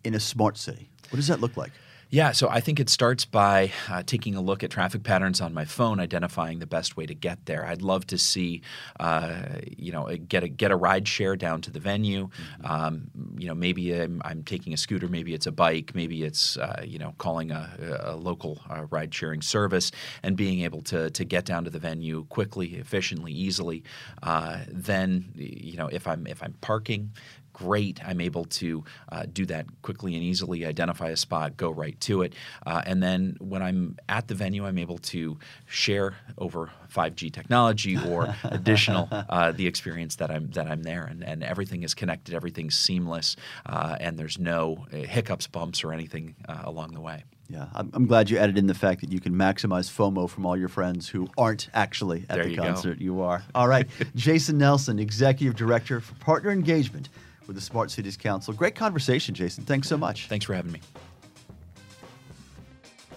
in 0.03 0.13
a 0.13 0.19
smart 0.19 0.58
city. 0.58 0.89
What 1.10 1.17
does 1.17 1.27
that 1.27 1.41
look 1.41 1.58
like? 1.58 1.71
Yeah, 2.10 2.32
so 2.32 2.48
I 2.48 2.62
think 2.62 2.80
it 2.80 2.89
starts 2.89 3.26
by 3.26 3.74
uh, 3.89 4.02
taking 4.06 4.36
a 4.36 4.41
look 4.41 4.63
at 4.63 4.70
traffic 4.70 5.04
patterns 5.04 5.41
on 5.41 5.54
my 5.54 5.65
phone, 5.65 6.00
identifying 6.00 6.60
the 6.60 6.65
best 6.65 6.96
way 6.96 7.06
to 7.06 7.13
get 7.13 7.46
there. 7.48 7.65
I'd 7.65 7.82
love 7.82 8.08
to 8.08 8.17
see, 8.17 8.62
uh, 8.98 9.41
you 9.78 9.91
know, 9.91 10.08
get 10.15 10.41
a 10.41 10.48
get 10.48 10.72
a 10.72 10.78
ride 10.78 11.06
share 11.06 11.36
down 11.36 11.60
to 11.63 11.72
the 11.72 11.82
venue. 11.82 12.28
Mm-hmm. 12.28 12.65
Um, 12.65 13.12
you 13.38 13.48
know, 13.48 13.56
maybe 13.56 13.93
I'm, 13.93 14.22
I'm, 14.24 14.43
taking 14.43 14.72
a 14.72 14.78
scooter, 14.78 15.10
maybe 15.10 15.34
it's 15.34 15.48
a 15.48 15.52
bike, 15.52 15.91
maybe 15.96 16.24
it's 16.24 16.56
uh, 16.56 16.82
you 16.86 16.98
know 16.98 17.13
calling 17.17 17.52
a, 17.52 17.70
a 18.04 18.15
local 18.15 18.62
uh, 18.70 18.86
ride 18.89 19.13
sharing 19.13 19.41
service, 19.41 19.91
and 20.24 20.38
being 20.38 20.62
able 20.62 20.82
to 20.84 21.10
to 21.10 21.26
get 21.26 21.43
down 21.43 21.65
to 21.65 21.70
the 21.70 21.80
venue 21.80 22.24
quickly, 22.30 22.76
efficiently, 22.76 23.34
easily. 23.34 23.84
Uh, 24.24 24.60
then, 24.70 25.30
you 25.36 25.76
know, 25.76 25.88
if 25.88 26.08
I'm 26.08 26.26
if 26.26 26.41
I'm 26.41 26.54
parking, 26.62 27.12
great. 27.58 28.00
I'm 28.06 28.22
able 28.22 28.46
to 28.46 28.84
uh, 29.12 29.26
do 29.34 29.46
that 29.48 29.65
quickly 29.82 30.13
and 30.13 30.24
easily, 30.24 30.63
identify 30.63 31.10
a 31.10 31.15
spot, 31.15 31.58
go 31.58 31.72
right 31.72 32.00
to 32.02 32.22
it. 32.22 32.34
Uh, 32.67 32.84
and 32.86 33.02
then 33.02 33.36
when 33.39 33.63
I'm 33.63 33.98
at 34.08 34.28
the 34.28 34.36
venue, 34.36 34.67
I'm 34.67 34.78
able 34.78 35.00
to 35.00 35.39
share 35.65 36.15
over 36.38 36.70
5G 36.93 37.34
technology 37.34 37.98
or 37.98 38.36
additional 38.43 39.08
uh, 39.12 39.52
the 39.54 39.65
experience 39.65 40.17
that 40.17 40.30
I'm 40.30 40.52
that 40.52 40.67
I'm 40.67 40.84
there, 40.84 41.04
and, 41.04 41.24
and 41.24 41.43
everything 41.43 41.82
is 41.82 41.96
connected, 41.96 42.36
everything's 42.36 42.78
seamless, 42.78 43.36
uh, 43.65 43.98
and 44.00 44.20
there's 44.20 44.38
no 44.38 44.86
uh, 44.93 44.98
hiccups, 44.98 45.48
bumps, 45.48 45.84
or 45.84 45.91
anything 45.91 46.36
uh, 46.48 46.62
along 46.63 46.93
the 46.93 47.02
way. 47.02 47.24
Yeah, 47.50 47.67
I'm, 47.74 47.89
I'm, 47.93 48.08
glad 48.08 48.30
you 48.30 48.38
added 48.38 48.58
in 48.58 48.67
the 48.67 48.74
fact 48.74 49.00
that 49.02 49.12
you 49.12 49.22
can 49.22 49.34
maximize 49.34 49.89
FOMO 49.89 50.30
from 50.30 50.46
all 50.46 50.58
your 50.58 50.67
friends 50.67 51.08
who 51.08 51.30
aren't 51.38 51.70
actually 51.74 52.26
at 52.30 52.36
there 52.36 52.43
the 52.43 52.52
you 52.52 52.58
concert. 52.58 53.00
Go. 53.00 53.04
You 53.06 53.22
are. 53.22 53.41
All 53.56 53.70
right. 53.70 53.88
Jason 54.15 54.58
Nelson, 54.58 55.00
Executive 55.00 55.56
Director 55.56 56.02
for 56.02 56.13
Partner 56.15 56.52
Engagement 56.52 57.08
with 57.48 57.56
the 57.56 57.62
Smart 57.62 57.90
Cities 57.90 58.18
Council. 58.18 58.54
Great 58.54 58.76
conversation, 58.76 59.34
Jason. 59.34 59.64
Thanks 59.64 59.88
so 59.88 59.98
much. 59.98 60.28
Thanks 60.28 60.46
for 60.46 60.54
having 60.54 60.72
me. 60.72 60.82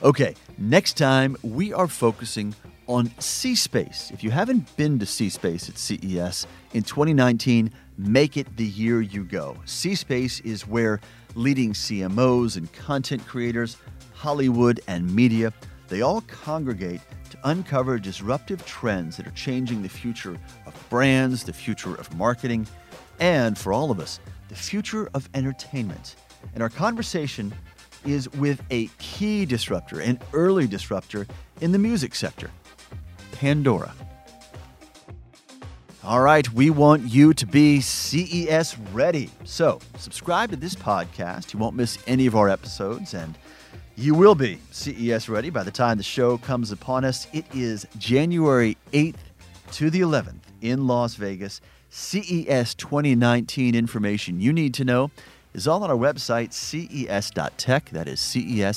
Okay, 0.03 0.35
next 0.57 0.97
time 0.97 1.37
we 1.43 1.75
are 1.75 1.88
focusing 1.88 2.55
on 2.87 3.11
C 3.21 3.55
Space. 3.55 4.11
If 4.12 4.25
you 4.25 4.31
haven't 4.31 4.75
been 4.77 4.99
to 4.99 5.07
C 5.07 5.29
Space 5.29 5.69
at 5.69 5.77
CES 5.77 6.47
in 6.73 6.83
2019, 6.83 7.71
make 7.99 8.37
it 8.37 8.57
the 8.57 8.64
year 8.64 9.03
you 9.03 9.25
go. 9.25 9.57
C 9.66 9.95
Space 9.95 10.40
is 10.40 10.66
where 10.66 11.01
leading 11.35 11.73
CMOs 11.73 12.57
and 12.57 12.73
content 12.73 13.27
creators, 13.27 13.77
Hollywood 14.14 14.81
and 14.88 15.14
media, 15.14 15.53
they 15.88 16.03
all 16.03 16.23
congregate 16.23 17.01
to 17.31 17.38
uncover 17.45 17.99
disruptive 17.99 18.64
trends 18.64 19.16
that 19.16 19.27
are 19.27 19.33
changing 19.33 19.83
the 19.83 19.88
future 19.88 20.37
of 20.66 20.88
brands, 20.88 21.45
the 21.45 21.53
future 21.53 21.95
of 21.95 22.12
marketing, 22.16 22.66
and 23.20 23.56
for 23.56 23.72
all 23.72 23.90
of 23.90 24.00
us, 24.00 24.18
the 24.48 24.56
future 24.56 25.09
of 25.14 25.28
entertainment. 25.35 26.16
And 26.54 26.62
our 26.62 26.68
conversation 26.68 27.54
is 28.04 28.28
with 28.33 28.62
a 28.70 28.87
key 28.98 29.44
disruptor, 29.44 30.00
an 30.00 30.18
early 30.33 30.66
disruptor 30.66 31.26
in 31.61 31.70
the 31.72 31.78
music 31.78 32.14
sector, 32.14 32.50
Pandora. 33.33 33.92
All 36.02 36.22
right, 36.22 36.50
we 36.54 36.70
want 36.70 37.02
you 37.02 37.35
to 37.35 37.46
be 37.46 37.83
CES 37.83 38.78
ready. 38.94 39.30
So, 39.44 39.80
subscribe 39.98 40.48
to 40.50 40.56
this 40.56 40.74
podcast. 40.74 41.52
You 41.52 41.59
won't 41.59 41.76
miss 41.76 41.98
any 42.06 42.26
of 42.26 42.35
our 42.35 42.48
episodes, 42.48 43.12
and 43.12 43.37
you 43.96 44.14
will 44.14 44.35
be 44.35 44.59
CES 44.70 45.28
ready 45.28 45.50
by 45.50 45.62
the 45.62 45.70
time 45.70 45.98
the 45.98 46.02
show 46.02 46.38
comes 46.38 46.72
upon 46.72 47.04
us. 47.04 47.26
It 47.35 47.44
is 47.54 47.87
January 47.98 48.78
8th 48.94 49.16
to 49.72 49.90
the 49.90 50.00
11th 50.00 50.40
in 50.62 50.87
Las 50.87 51.16
Vegas. 51.16 51.61
CES 51.90 52.74
2019 52.76 53.74
information 53.74 54.40
you 54.40 54.53
need 54.53 54.72
to 54.74 54.85
know 54.85 55.11
is 55.53 55.66
all 55.66 55.83
on 55.83 55.90
our 55.90 55.96
website, 55.96 56.53
ces.tech. 56.53 57.90
That 57.90 58.07
is 58.07 58.20
ces.tech. 58.20 58.74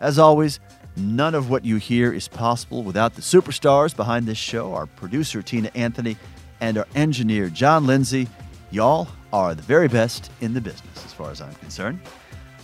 As 0.00 0.18
always, 0.18 0.60
none 0.96 1.34
of 1.34 1.50
what 1.50 1.64
you 1.64 1.76
hear 1.76 2.12
is 2.12 2.28
possible 2.28 2.84
without 2.84 3.14
the 3.14 3.22
superstars 3.22 3.94
behind 3.94 4.26
this 4.26 4.38
show 4.38 4.72
our 4.72 4.86
producer, 4.86 5.42
Tina 5.42 5.70
Anthony, 5.74 6.16
and 6.60 6.78
our 6.78 6.86
engineer, 6.94 7.48
John 7.48 7.86
Lindsay. 7.86 8.28
Y'all 8.70 9.08
are 9.32 9.54
the 9.54 9.62
very 9.62 9.88
best 9.88 10.30
in 10.40 10.54
the 10.54 10.60
business, 10.60 11.04
as 11.04 11.12
far 11.12 11.32
as 11.32 11.40
I'm 11.40 11.54
concerned. 11.56 12.00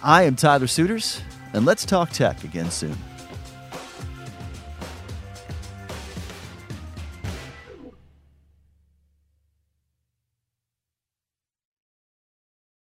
I 0.05 0.23
am 0.23 0.37
Tyler 0.37 0.69
Suiters, 0.69 1.21
and 1.53 1.65
let's 1.65 1.85
talk 1.85 2.11
tech 2.11 2.45
again 2.45 2.71
soon. 2.71 2.97